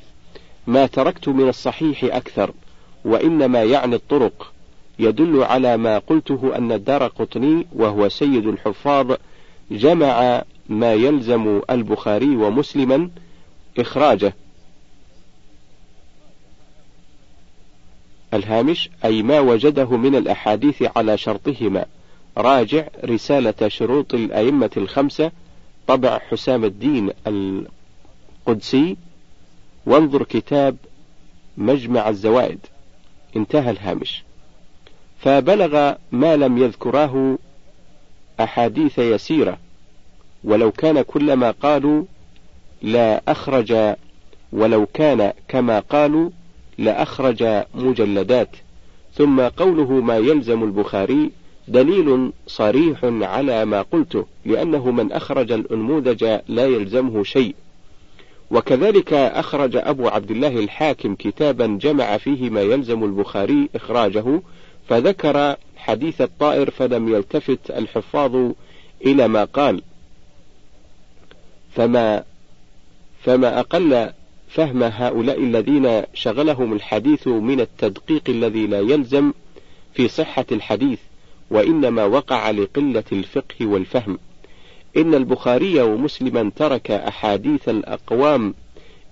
ما 0.67 0.85
تركت 0.85 1.29
من 1.29 1.49
الصحيح 1.49 2.03
أكثر 2.03 2.51
وإنما 3.05 3.63
يعني 3.63 3.95
الطرق. 3.95 4.50
يدل 5.01 5.43
على 5.43 5.77
ما 5.77 5.97
قلته 5.97 6.55
أن 6.55 6.71
الدار 6.71 7.07
قطني 7.07 7.67
وهو 7.75 8.09
سيد 8.09 8.47
الحفاظ 8.47 9.15
جمع 9.71 10.43
ما 10.69 10.93
يلزم 10.93 11.61
البخاري 11.69 12.35
ومسلما 12.35 13.09
إخراجه. 13.79 14.33
الهامش 18.33 18.89
أي 19.05 19.23
ما 19.23 19.39
وجده 19.39 19.97
من 19.97 20.15
الأحاديث 20.15 20.83
على 20.95 21.17
شرطهما. 21.17 21.85
راجع 22.37 22.87
رسالة 23.05 23.67
شروط 23.67 24.13
الأئمة 24.13 24.71
الخمسة 24.77 25.31
طبع 25.87 26.19
حسام 26.19 26.65
الدين 26.65 27.11
القدسي 27.27 28.97
وانظر 29.85 30.23
كتاب 30.23 30.75
مجمع 31.57 32.09
الزوائد. 32.09 32.59
انتهى 33.35 33.71
الهامش. 33.71 34.23
فبلغ 35.21 35.93
ما 36.11 36.35
لم 36.35 36.57
يذكراه 36.57 37.37
أحاديث 38.39 38.99
يسيرة 38.99 39.57
ولو 40.43 40.71
كان 40.71 41.01
كل 41.01 41.33
ما 41.33 41.51
قالوا 41.51 42.03
لا 42.81 43.21
أخرج 43.27 43.95
ولو 44.53 44.85
كان 44.85 45.33
كما 45.47 45.79
قالوا 45.79 46.29
لأخرج 46.77 47.63
مجلدات. 47.75 48.49
ثم 49.13 49.41
قوله 49.41 49.91
ما 49.91 50.17
يلزم 50.17 50.63
البخاري 50.63 51.31
دليل 51.67 52.31
صريح 52.47 52.99
على 53.03 53.65
ما 53.65 53.81
قلته 53.81 54.25
لأنه 54.45 54.91
من 54.91 55.11
أخرج 55.11 55.51
الأنموذج 55.51 56.39
لا 56.47 56.65
يلزمه 56.65 57.23
شيء. 57.23 57.55
وكذلك 58.51 59.13
أخرج 59.13 59.75
أبو 59.75 60.07
عبد 60.07 60.31
الله 60.31 60.59
الحاكم 60.59 61.15
كتابا 61.15 61.77
جمع 61.81 62.17
فيه 62.17 62.49
ما 62.49 62.61
يلزم 62.61 63.03
البخاري 63.03 63.69
إخراجه 63.75 64.41
فذكر 64.91 65.55
حديث 65.77 66.21
الطائر 66.21 66.71
فلم 66.71 67.09
يلتفت 67.15 67.71
الحفاظ 67.71 68.51
إلى 69.05 69.27
ما 69.27 69.43
قال. 69.43 69.81
فما 71.75 72.23
فما 73.23 73.59
أقل 73.59 74.09
فهم 74.49 74.83
هؤلاء 74.83 75.39
الذين 75.39 76.03
شغلهم 76.13 76.73
الحديث 76.73 77.27
من 77.27 77.61
التدقيق 77.61 78.21
الذي 78.29 78.67
لا 78.67 78.79
يلزم 78.79 79.33
في 79.93 80.07
صحة 80.07 80.45
الحديث 80.51 80.99
وإنما 81.51 82.05
وقع 82.05 82.51
لقلة 82.51 83.03
الفقه 83.11 83.65
والفهم. 83.65 84.19
إن 84.97 85.13
البخاري 85.13 85.81
ومسلما 85.81 86.51
ترك 86.55 86.91
أحاديث 86.91 87.69
الأقوام 87.69 88.53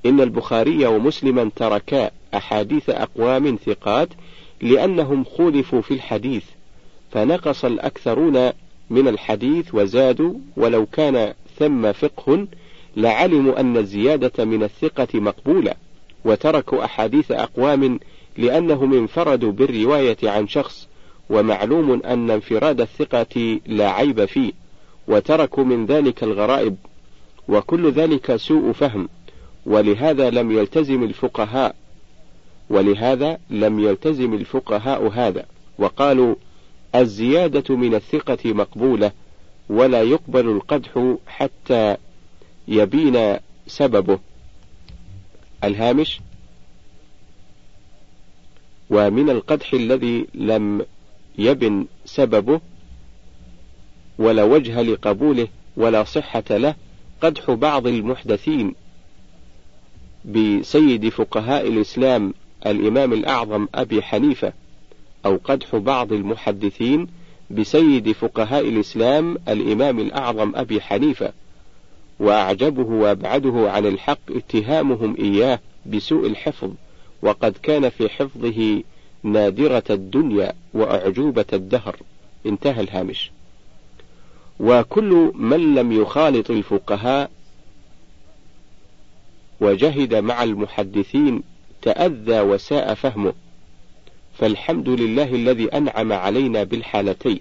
إن 0.06 0.22
البخاري 0.22 0.86
ومسلما 0.86 1.52
تركا 1.56 2.12
أحاديث 2.34 2.90
أقوام 2.90 3.58
ثقات 3.66 4.10
لأنهم 4.62 5.24
خولفوا 5.24 5.82
في 5.82 5.94
الحديث 5.94 6.44
فنقص 7.12 7.66
الأكثرون 7.66 8.52
من 8.90 9.08
الحديث 9.08 9.76
وزادوا 9.76 10.34
ولو 10.58 10.86
كان 10.86 11.34
ثم 11.60 11.92
فقه 11.92 12.48
لعلموا 12.98 13.60
أن 13.60 13.78
الزيادة 13.78 14.46
من 14.46 14.64
الثقة 14.64 15.08
مقبولة 15.20 15.74
وتركوا 16.26 16.86
أحاديث 16.86 17.32
أقوام 17.32 18.00
لأنهم 18.38 18.94
انفردوا 18.94 19.52
بالرواية 19.52 20.18
عن 20.24 20.48
شخص 20.48 20.88
ومعلوم 21.30 22.02
أن 22.06 22.32
انفراد 22.32 22.82
الثقة 22.82 23.60
لا 23.66 23.90
عيب 23.92 24.26
فيه 24.26 24.52
وتركوا 25.08 25.64
من 25.64 25.86
ذلك 25.86 26.24
الغرائب 26.24 26.76
وكل 27.48 27.92
ذلك 27.92 28.36
سوء 28.36 28.72
فهم 28.72 29.10
ولهذا 29.66 30.30
لم 30.30 30.52
يلتزم 30.52 31.04
الفقهاء 31.04 31.76
ولهذا 32.70 33.38
لم 33.50 33.80
يلتزم 33.80 34.34
الفقهاء 34.34 35.08
هذا 35.08 35.46
وقالوا 35.78 36.36
الزيادة 36.96 37.76
من 37.76 37.96
الثقة 37.96 38.54
مقبولة 38.54 39.12
ولا 39.70 40.02
يقبل 40.02 40.50
القدح 40.50 41.16
حتى 41.28 41.98
يبين 42.68 43.38
سببه. 43.68 44.20
الهامش 45.64 46.20
ومن 48.90 49.30
القدح 49.30 49.74
الذي 49.74 50.28
لم 50.34 50.86
يبن 51.38 51.86
سببه 52.06 52.62
ولا 54.20 54.44
وجه 54.44 54.82
لقبوله 54.82 55.48
ولا 55.78 56.04
صحة 56.04 56.44
له 56.50 56.76
قدح 57.22 57.52
بعض 57.52 57.88
المحدثين 57.88 58.76
بسيد 60.26 61.10
فقهاء 61.10 61.68
الإسلام 61.68 62.34
الإمام 62.66 63.14
الأعظم 63.14 63.68
أبي 63.76 64.02
حنيفة 64.02 64.54
أو 65.26 65.40
قدح 65.44 65.76
بعض 65.76 66.14
المحدثين 66.14 67.08
بسيد 67.52 68.12
فقهاء 68.12 68.70
الإسلام 68.70 69.38
الإمام 69.48 70.00
الأعظم 70.00 70.52
أبي 70.56 70.82
حنيفة 70.82 71.34
وأعجبه 72.20 72.90
وأبعده 72.90 73.72
عن 73.72 73.86
الحق 73.86 74.20
اتهامهم 74.32 75.16
إياه 75.20 75.60
بسوء 75.86 76.28
الحفظ 76.28 76.72
وقد 77.22 77.58
كان 77.64 77.90
في 77.90 78.10
حفظه 78.10 78.84
نادرة 79.24 79.84
الدنيا 79.90 80.54
وأعجوبة 80.74 81.46
الدهر. 81.54 81.96
انتهى 82.46 82.82
الهامش. 82.82 83.32
وكل 84.60 85.32
من 85.36 85.76
لم 85.76 85.92
يخالط 85.92 86.52
الفقهاء 86.52 87.32
وجهد 89.62 90.16
مع 90.16 90.44
المحدثين 90.44 91.44
تأذى 91.82 92.40
وساء 92.40 92.94
فهمه. 92.94 93.34
فالحمد 94.34 94.90
لله 94.90 95.36
الذي 95.36 95.66
أنعم 95.66 96.14
علينا 96.14 96.64
بالحالتين. 96.64 97.40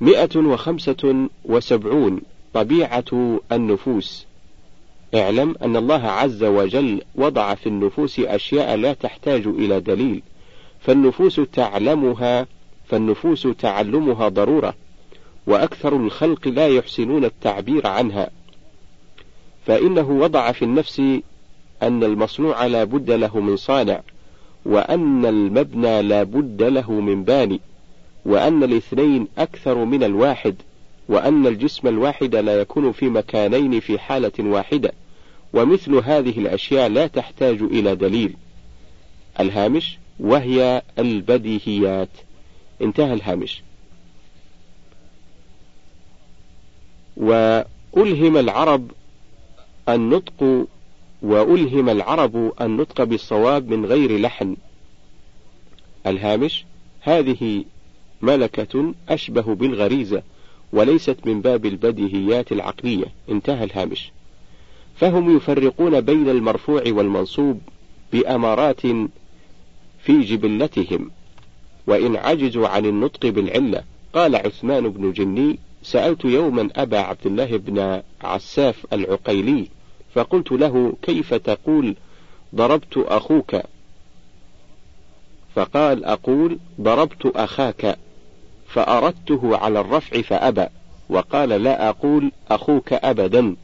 مئة 0.00 0.38
وخمسة 0.38 1.28
وسبعون 1.44 2.20
طبيعة 2.54 3.40
النفوس. 3.52 4.26
اعلم 5.14 5.54
أن 5.62 5.76
الله 5.76 6.02
عز 6.06 6.44
وجل 6.44 7.02
وضع 7.14 7.54
في 7.54 7.66
النفوس 7.66 8.20
أشياء 8.20 8.76
لا 8.76 8.92
تحتاج 8.92 9.46
إلى 9.46 9.80
دليل. 9.80 10.22
فالنفوس 10.80 11.40
تعلمها 11.52 12.46
فالنفوس 12.88 13.48
تعلمها 13.58 14.28
ضرورة. 14.28 14.74
وأكثر 15.46 15.96
الخلق 15.96 16.48
لا 16.48 16.68
يحسنون 16.68 17.24
التعبير 17.24 17.86
عنها. 17.86 18.30
فإنه 19.66 20.10
وضع 20.10 20.52
في 20.52 20.64
النفس 20.64 21.00
أن 21.82 22.04
المصنوع 22.04 22.66
لا 22.66 22.84
بد 22.84 23.10
له 23.10 23.40
من 23.40 23.56
صانع 23.56 24.00
وأن 24.64 25.26
المبنى 25.26 26.02
لا 26.02 26.22
بد 26.22 26.62
له 26.62 26.92
من 26.92 27.24
باني 27.24 27.60
وأن 28.24 28.62
الاثنين 28.62 29.28
أكثر 29.38 29.84
من 29.84 30.04
الواحد 30.04 30.54
وأن 31.08 31.46
الجسم 31.46 31.88
الواحد 31.88 32.36
لا 32.36 32.60
يكون 32.60 32.92
في 32.92 33.08
مكانين 33.08 33.80
في 33.80 33.98
حالة 33.98 34.32
واحدة 34.38 34.92
ومثل 35.52 35.94
هذه 35.94 36.38
الأشياء 36.38 36.88
لا 36.88 37.06
تحتاج 37.06 37.62
إلى 37.62 37.96
دليل. 37.96 38.36
الهامش 39.40 39.98
وهي 40.20 40.82
البديهيات. 40.98 42.08
انتهى 42.82 43.12
الهامش. 43.12 43.62
وألهم 47.16 48.36
العرب 48.36 48.90
النطق 49.88 50.66
وألهم 51.22 51.88
العرب 51.88 52.52
النطق 52.60 53.02
بالصواب 53.04 53.70
من 53.70 53.86
غير 53.86 54.20
لحن. 54.20 54.56
الهامش 56.06 56.64
هذه 57.00 57.64
ملكة 58.22 58.94
أشبه 59.08 59.54
بالغريزة 59.54 60.22
وليست 60.72 61.16
من 61.24 61.40
باب 61.40 61.66
البديهيات 61.66 62.52
العقلية. 62.52 63.06
انتهى 63.28 63.64
الهامش. 63.64 64.12
فهم 64.96 65.36
يفرقون 65.36 66.00
بين 66.00 66.28
المرفوع 66.28 66.82
والمنصوب 66.86 67.60
بأمارات 68.12 68.80
في 70.02 70.20
جبلتهم. 70.20 71.10
وإن 71.86 72.16
عجزوا 72.16 72.68
عن 72.68 72.86
النطق 72.86 73.26
بالعلة 73.26 73.84
قال 74.14 74.36
عثمان 74.36 74.88
بن 74.88 75.12
جني 75.12 75.58
سألت 75.82 76.24
يوما 76.24 76.68
أبا 76.76 76.98
عبد 76.98 77.26
الله 77.26 77.56
بن 77.56 78.02
عساف 78.22 78.86
العقيلي 78.92 79.68
فقلت 80.14 80.52
له 80.52 80.96
كيف 81.02 81.34
تقول 81.34 81.96
ضربت 82.54 82.96
أخوك؟ 82.96 83.56
فقال 85.54 86.04
أقول 86.04 86.58
ضربت 86.80 87.26
أخاك 87.36 87.98
فأردته 88.66 89.56
على 89.56 89.80
الرفع 89.80 90.22
فأبى. 90.22 90.66
وقال 91.08 91.48
لا 91.48 91.88
أقول 91.88 92.32
أخوك 92.50 92.92
أبدا. 92.92 93.56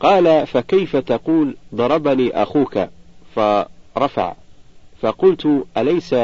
قال 0.00 0.46
فكيف 0.46 0.96
تقول 0.96 1.56
ضربني 1.74 2.42
أخوك؟ 2.42 2.88
فرفع. 3.36 4.34
فقلت 5.00 5.64
أليس 5.76 6.14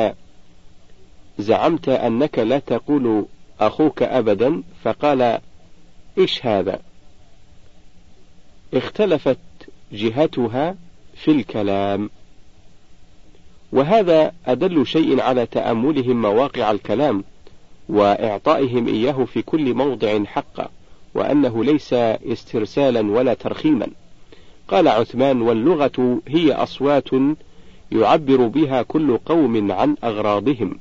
زعمت 1.38 1.88
أنك 1.88 2.38
لا 2.38 2.58
تقول 2.58 3.26
أخوك 3.66 4.02
أبدا 4.02 4.62
فقال 4.82 5.38
إيش 6.18 6.46
هذا؟ 6.46 6.80
اختلفت 8.74 9.38
جهتها 9.92 10.76
في 11.14 11.30
الكلام. 11.30 12.10
وهذا 13.72 14.32
أدل 14.46 14.86
شيء 14.86 15.20
على 15.20 15.46
تأملهم 15.46 16.22
مواقع 16.22 16.70
الكلام 16.70 17.24
وإعطائهم 17.88 18.88
إياه 18.88 19.24
في 19.24 19.42
كل 19.42 19.74
موضع 19.74 20.24
حقا 20.24 20.68
وأنه 21.14 21.64
ليس 21.64 21.92
استرسالا 21.92 23.10
ولا 23.10 23.34
ترخيما. 23.34 23.86
قال 24.68 24.88
عثمان 24.88 25.42
واللغة 25.42 26.20
هي 26.28 26.52
أصوات 26.52 27.08
يعبر 27.92 28.46
بها 28.46 28.82
كل 28.82 29.18
قوم 29.18 29.72
عن 29.72 29.96
أغراضهم 30.04 30.78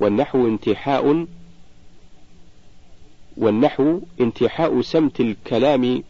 والنحو 0.00 0.46
انتحاء 0.46 1.26
والنحو 3.36 4.00
انتحاء 4.20 4.80
سمت 4.80 5.20
الكلام 5.20 6.02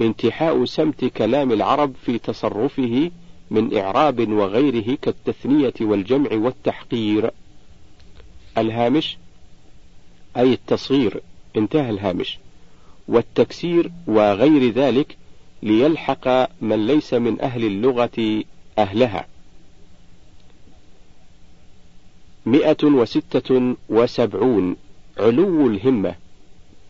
انتحاء 0.00 0.64
سمت 0.64 1.04
كلام 1.04 1.52
العرب 1.52 1.92
في 2.04 2.18
تصرفه 2.18 3.10
من 3.50 3.76
إعراب 3.76 4.32
وغيره 4.32 4.98
كالتثنية 5.02 5.74
والجمع 5.80 6.32
والتحقير. 6.32 7.30
الهامش 8.58 9.18
أي 10.36 10.52
التصغير 10.52 11.20
انتهى 11.56 11.90
الهامش. 11.90 12.38
والتكسير 13.08 13.90
وغير 14.06 14.72
ذلك 14.72 15.16
ليلحق 15.62 16.28
من 16.62 16.86
ليس 16.86 17.14
من 17.14 17.40
أهل 17.40 17.64
اللغة 17.64 18.44
أهلها. 18.78 19.26
مئة 22.46 22.84
وستة 22.84 23.76
وسبعون 23.88 24.76
علو 25.18 25.66
الهمة. 25.66 26.14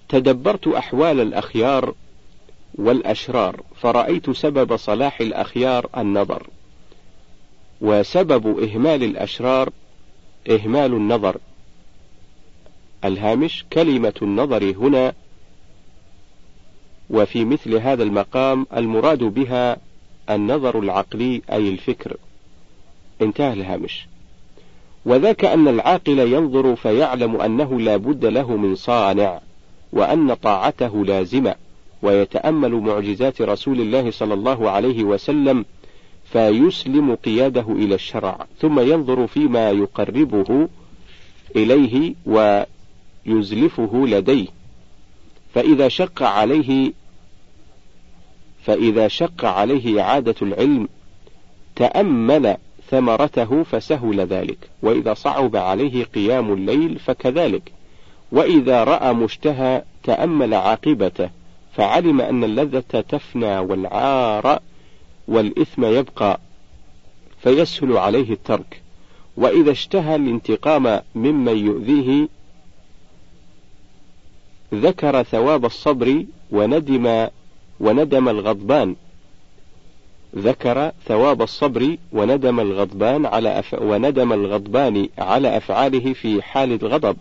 تدبرت 0.08 0.68
أحوال 0.68 1.20
الأخيار 1.20 1.94
والأشرار 2.74 3.60
فرأيت 3.80 4.30
سبب 4.30 4.76
صلاح 4.76 5.20
الأخيار 5.20 5.88
النظر 5.96 6.46
وسبب 7.80 8.62
إهمال 8.62 9.04
الأشرار 9.04 9.70
إهمال 10.50 10.92
النظر. 10.92 11.36
الهامش 13.04 13.64
كلمة 13.72 14.14
النظر 14.22 14.64
هنا 14.64 15.12
وفي 17.10 17.44
مثل 17.44 17.74
هذا 17.74 18.02
المقام 18.02 18.66
المراد 18.76 19.18
بها 19.18 19.76
النظر 20.30 20.78
العقلي 20.78 21.42
أي 21.52 21.68
الفكر. 21.68 22.16
انتهى 23.22 23.52
الهامش. 23.52 24.06
وذاك 25.06 25.44
أن 25.44 25.68
العاقل 25.68 26.18
ينظر 26.18 26.76
فيعلم 26.76 27.40
أنه 27.40 27.80
لا 27.80 27.96
بد 27.96 28.24
له 28.24 28.56
من 28.56 28.74
صانع. 28.74 29.40
وأن 29.92 30.34
طاعته 30.34 31.04
لازمة 31.04 31.54
ويتأمل 32.02 32.72
معجزات 32.72 33.42
رسول 33.42 33.80
الله 33.80 34.10
صلى 34.10 34.34
الله 34.34 34.70
عليه 34.70 35.04
وسلم 35.04 35.64
فيسلم 36.32 37.14
قياده 37.14 37.66
إلى 37.68 37.94
الشرع 37.94 38.46
ثم 38.60 38.80
ينظر 38.80 39.26
فيما 39.26 39.70
يقربه 39.70 40.68
إليه 41.56 42.14
ويزلفه 42.26 44.06
لديه. 44.06 44.46
فإذا 45.54 45.88
شق 45.88 46.22
عليه 46.22 46.92
فإذا 48.64 49.08
شق 49.08 49.44
عليه 49.44 50.00
إعادة 50.00 50.34
العلم 50.42 50.88
تأمل 51.76 52.56
ثمرته 52.90 53.62
فسهل 53.62 54.20
ذلك، 54.20 54.58
وإذا 54.82 55.14
صعب 55.14 55.56
عليه 55.56 56.04
قيام 56.04 56.52
الليل 56.52 56.98
فكذلك، 56.98 57.72
وإذا 58.32 58.84
رأى 58.84 59.12
مشتهى 59.12 59.82
تأمل 60.02 60.54
عاقبته، 60.54 61.30
فعلم 61.72 62.20
أن 62.20 62.44
اللذة 62.44 63.04
تفنى 63.08 63.58
والعار 63.58 64.58
والإثم 65.28 65.84
يبقى، 65.84 66.40
فيسهل 67.42 67.96
عليه 67.96 68.32
الترك، 68.32 68.82
وإذا 69.36 69.70
اشتهى 69.70 70.16
الانتقام 70.16 71.00
ممن 71.14 71.56
يؤذيه 71.56 72.28
ذكر 74.74 75.22
ثواب 75.22 75.64
الصبر 75.64 76.24
وندم 76.50 77.28
وندم 77.80 78.28
الغضبان. 78.28 78.96
ذكر 80.36 80.92
ثواب 81.06 81.42
الصبر 81.42 81.96
وندم 82.12 82.60
الغضبان 82.60 83.26
على 83.26 83.58
أف... 83.58 83.74
وندم 83.74 84.32
الغضبان 84.32 85.08
على 85.18 85.56
أفعاله 85.56 86.12
في 86.12 86.42
حال 86.42 86.72
الغضب. 86.72 87.16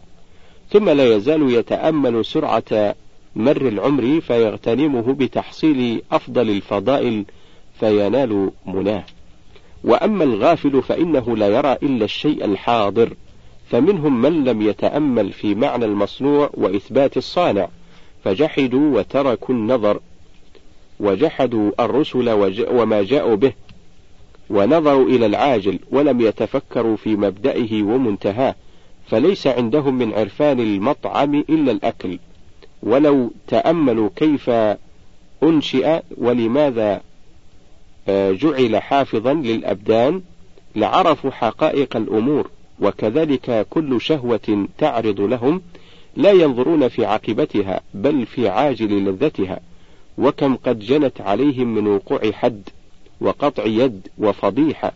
ثم 0.71 0.89
لا 0.89 1.15
يزال 1.15 1.51
يتأمل 1.51 2.25
سرعة 2.25 2.95
مر 3.35 3.67
العمر 3.67 4.21
فيغتنمه 4.21 5.13
بتحصيل 5.13 6.01
أفضل 6.11 6.49
الفضائل 6.49 7.25
فينال 7.79 8.51
مناه. 8.65 9.03
وأما 9.83 10.23
الغافل 10.23 10.81
فإنه 10.81 11.37
لا 11.37 11.47
يرى 11.47 11.73
إلا 11.73 12.05
الشيء 12.05 12.45
الحاضر 12.45 13.13
فمنهم 13.69 14.21
من 14.21 14.43
لم 14.43 14.61
يتأمل 14.61 15.31
في 15.31 15.55
معنى 15.55 15.85
المصنوع 15.85 16.49
وإثبات 16.53 17.17
الصانع 17.17 17.67
فجحدوا 18.23 18.99
وتركوا 18.99 19.55
النظر 19.55 19.99
وجحدوا 20.99 21.71
الرسل 21.79 22.29
وما 22.71 23.03
جاءوا 23.03 23.35
به 23.35 23.53
ونظروا 24.49 25.05
إلى 25.05 25.25
العاجل 25.25 25.79
ولم 25.91 26.21
يتفكروا 26.21 26.95
في 26.95 27.15
مبدئه 27.15 27.83
ومنتهاه. 27.83 28.55
فليس 29.07 29.47
عندهم 29.47 29.97
من 29.97 30.13
عرفان 30.13 30.59
المطعم 30.59 31.35
إلا 31.35 31.71
الأكل. 31.71 32.19
ولو 32.83 33.31
تأملوا 33.47 34.09
كيف 34.15 34.49
أنشئ 35.43 36.01
ولماذا 36.17 37.01
آه، 38.09 38.31
جعل 38.31 38.77
حافظا 38.81 39.33
للأبدان 39.33 40.21
لعرفوا 40.75 41.31
حقائق 41.31 41.97
الأمور 41.97 42.49
وكذلك 42.79 43.67
كل 43.69 44.01
شهوة 44.01 44.67
تعرض 44.77 45.21
لهم 45.21 45.61
لا 46.15 46.31
ينظرون 46.31 46.87
في 46.87 47.05
عاقبتها 47.05 47.81
بل 47.93 48.25
في 48.25 48.49
عاجل 48.49 49.05
لذتها. 49.05 49.59
وكم 50.17 50.55
قد 50.55 50.79
جنت 50.79 51.21
عليهم 51.21 51.75
من 51.75 51.87
وقوع 51.87 52.31
حد 52.31 52.69
وقطع 53.21 53.65
يد 53.65 54.07
وفضيحة 54.17 54.91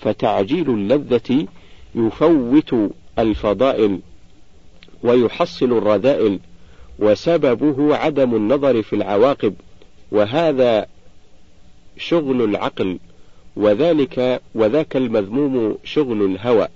فتعجيل 0.00 0.70
اللذة 0.70 1.46
يفوت 1.94 2.74
الفضائل 3.18 4.00
ويحصل 5.02 5.72
الرذائل 5.72 6.38
وسببه 6.98 7.96
عدم 7.96 8.34
النظر 8.34 8.82
في 8.82 8.96
العواقب 8.96 9.54
وهذا 10.12 10.86
شغل 11.98 12.42
العقل 12.44 12.98
وذلك 13.56 14.42
وذاك 14.54 14.96
المذموم 14.96 15.78
شغل 15.84 16.24
الهوى. 16.24 16.68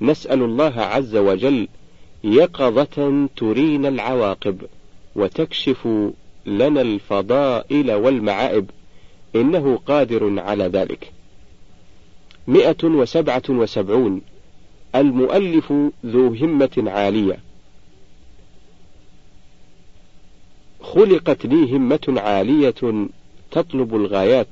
نسأل 0.00 0.42
الله 0.42 0.80
عز 0.80 1.16
وجل 1.16 1.68
يقظة 2.24 3.28
ترينا 3.36 3.88
العواقب 3.88 4.62
وتكشف 5.16 5.88
لنا 6.46 6.80
الفضائل 6.80 7.92
والمعائب 7.92 8.70
إنه 9.36 9.76
قادر 9.86 10.40
على 10.40 10.64
ذلك. 10.64 11.12
مئة 12.48 12.84
وسبعة 12.84 13.42
وسبعون 13.48 14.20
المؤلف 14.94 15.72
ذو 16.06 16.34
همة 16.34 16.84
عالية. 16.86 17.38
خلقت 20.82 21.46
لي 21.46 21.76
همة 21.76 22.14
عالية 22.16 23.08
تطلب 23.50 23.94
الغايات. 23.94 24.48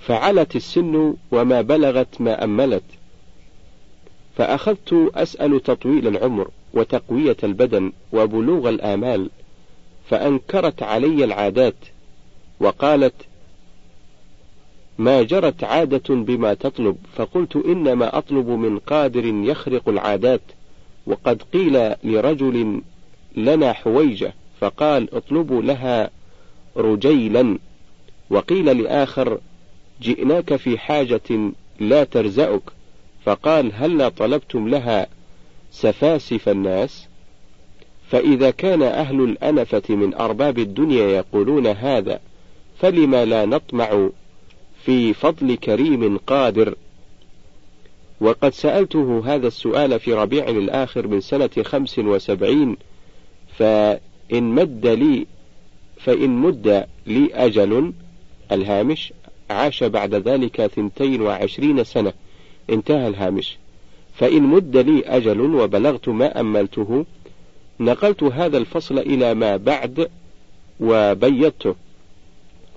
فعلت 0.00 0.56
السن 0.56 1.14
وما 1.30 1.60
بلغت 1.60 2.20
ما 2.20 2.44
أملت. 2.44 2.84
فأخذت 4.36 5.10
أسأل 5.14 5.62
تطويل 5.62 6.06
العمر 6.06 6.50
وتقوية 6.74 7.36
البدن 7.44 7.92
وبلوغ 8.12 8.68
الآمال. 8.68 9.30
فأنكرت 10.10 10.82
علي 10.82 11.24
العادات 11.24 11.74
وقالت 12.60 13.14
ما 14.98 15.22
جرت 15.22 15.64
عادة 15.64 16.14
بما 16.14 16.54
تطلب 16.54 16.96
فقلت 17.16 17.56
إنما 17.56 18.18
أطلب 18.18 18.48
من 18.48 18.78
قادر 18.78 19.24
يخرق 19.24 19.88
العادات 19.88 20.40
وقد 21.06 21.42
قيل 21.52 21.94
لرجل 22.04 22.82
لنا 23.36 23.72
حويجة 23.72 24.34
فقال 24.60 25.14
اطلبوا 25.14 25.62
لها 25.62 26.10
رجيلا 26.76 27.58
وقيل 28.30 28.82
لآخر 28.82 29.38
جئناك 30.02 30.56
في 30.56 30.78
حاجة 30.78 31.52
لا 31.80 32.04
ترزأك 32.04 32.62
فقال 33.24 33.72
هلا 33.74 34.08
طلبتم 34.08 34.68
لها 34.68 35.06
سفاسف 35.70 36.48
الناس؟ 36.48 37.08
فإذا 38.08 38.50
كان 38.50 38.82
أهل 38.82 39.20
الأنفة 39.20 39.82
من 39.88 40.14
أرباب 40.14 40.58
الدنيا 40.58 41.04
يقولون 41.08 41.66
هذا 41.66 42.20
فلما 42.78 43.24
لا 43.24 43.44
نطمع 43.44 44.08
في 44.88 45.14
فضل 45.14 45.54
كريم 45.54 46.18
قادر. 46.18 46.74
وقد 48.20 48.52
سألته 48.52 49.22
هذا 49.26 49.46
السؤال 49.46 50.00
في 50.00 50.14
ربيع 50.14 50.48
الآخر 50.48 51.06
من 51.06 51.20
سنة 51.20 51.50
خمس 51.62 51.98
وسبعين 51.98 52.76
فإن 53.56 54.00
مد 54.42 54.86
لي 54.86 55.26
فإن 55.96 56.30
مد 56.30 56.86
لي 57.06 57.30
أجل 57.34 57.92
الهامش 58.52 59.12
عاش 59.50 59.84
بعد 59.84 60.14
ذلك 60.14 60.66
ثنتين 60.66 61.22
وعشرين 61.22 61.84
سنة. 61.84 62.12
انتهى 62.70 63.08
الهامش. 63.08 63.58
فإن 64.14 64.42
مد 64.42 64.76
لي 64.76 65.02
أجل 65.06 65.40
وبلغت 65.40 66.08
ما 66.08 66.40
أملته 66.40 67.04
نقلت 67.80 68.22
هذا 68.22 68.58
الفصل 68.58 68.98
إلى 68.98 69.34
ما 69.34 69.56
بعد 69.56 70.10
وبيضته 70.80 71.74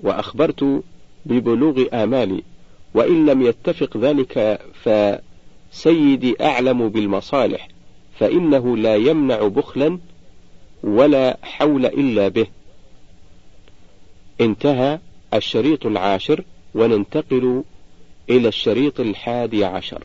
وأخبرت 0.03 0.83
ببلوغ 1.25 1.85
آمالي 1.93 2.43
وإن 2.93 3.25
لم 3.25 3.41
يتفق 3.41 3.97
ذلك 3.97 4.61
فسيدي 4.83 6.35
أعلم 6.41 6.89
بالمصالح 6.89 7.67
فإنه 8.19 8.77
لا 8.77 8.95
يمنع 8.95 9.47
بخلا 9.47 9.99
ولا 10.83 11.37
حول 11.43 11.85
إلا 11.85 12.27
به. 12.27 12.47
انتهى 14.41 14.99
الشريط 15.33 15.85
العاشر 15.85 16.43
وننتقل 16.75 17.63
إلى 18.29 18.47
الشريط 18.47 18.99
الحادي 18.99 19.65
عشر. 19.65 20.03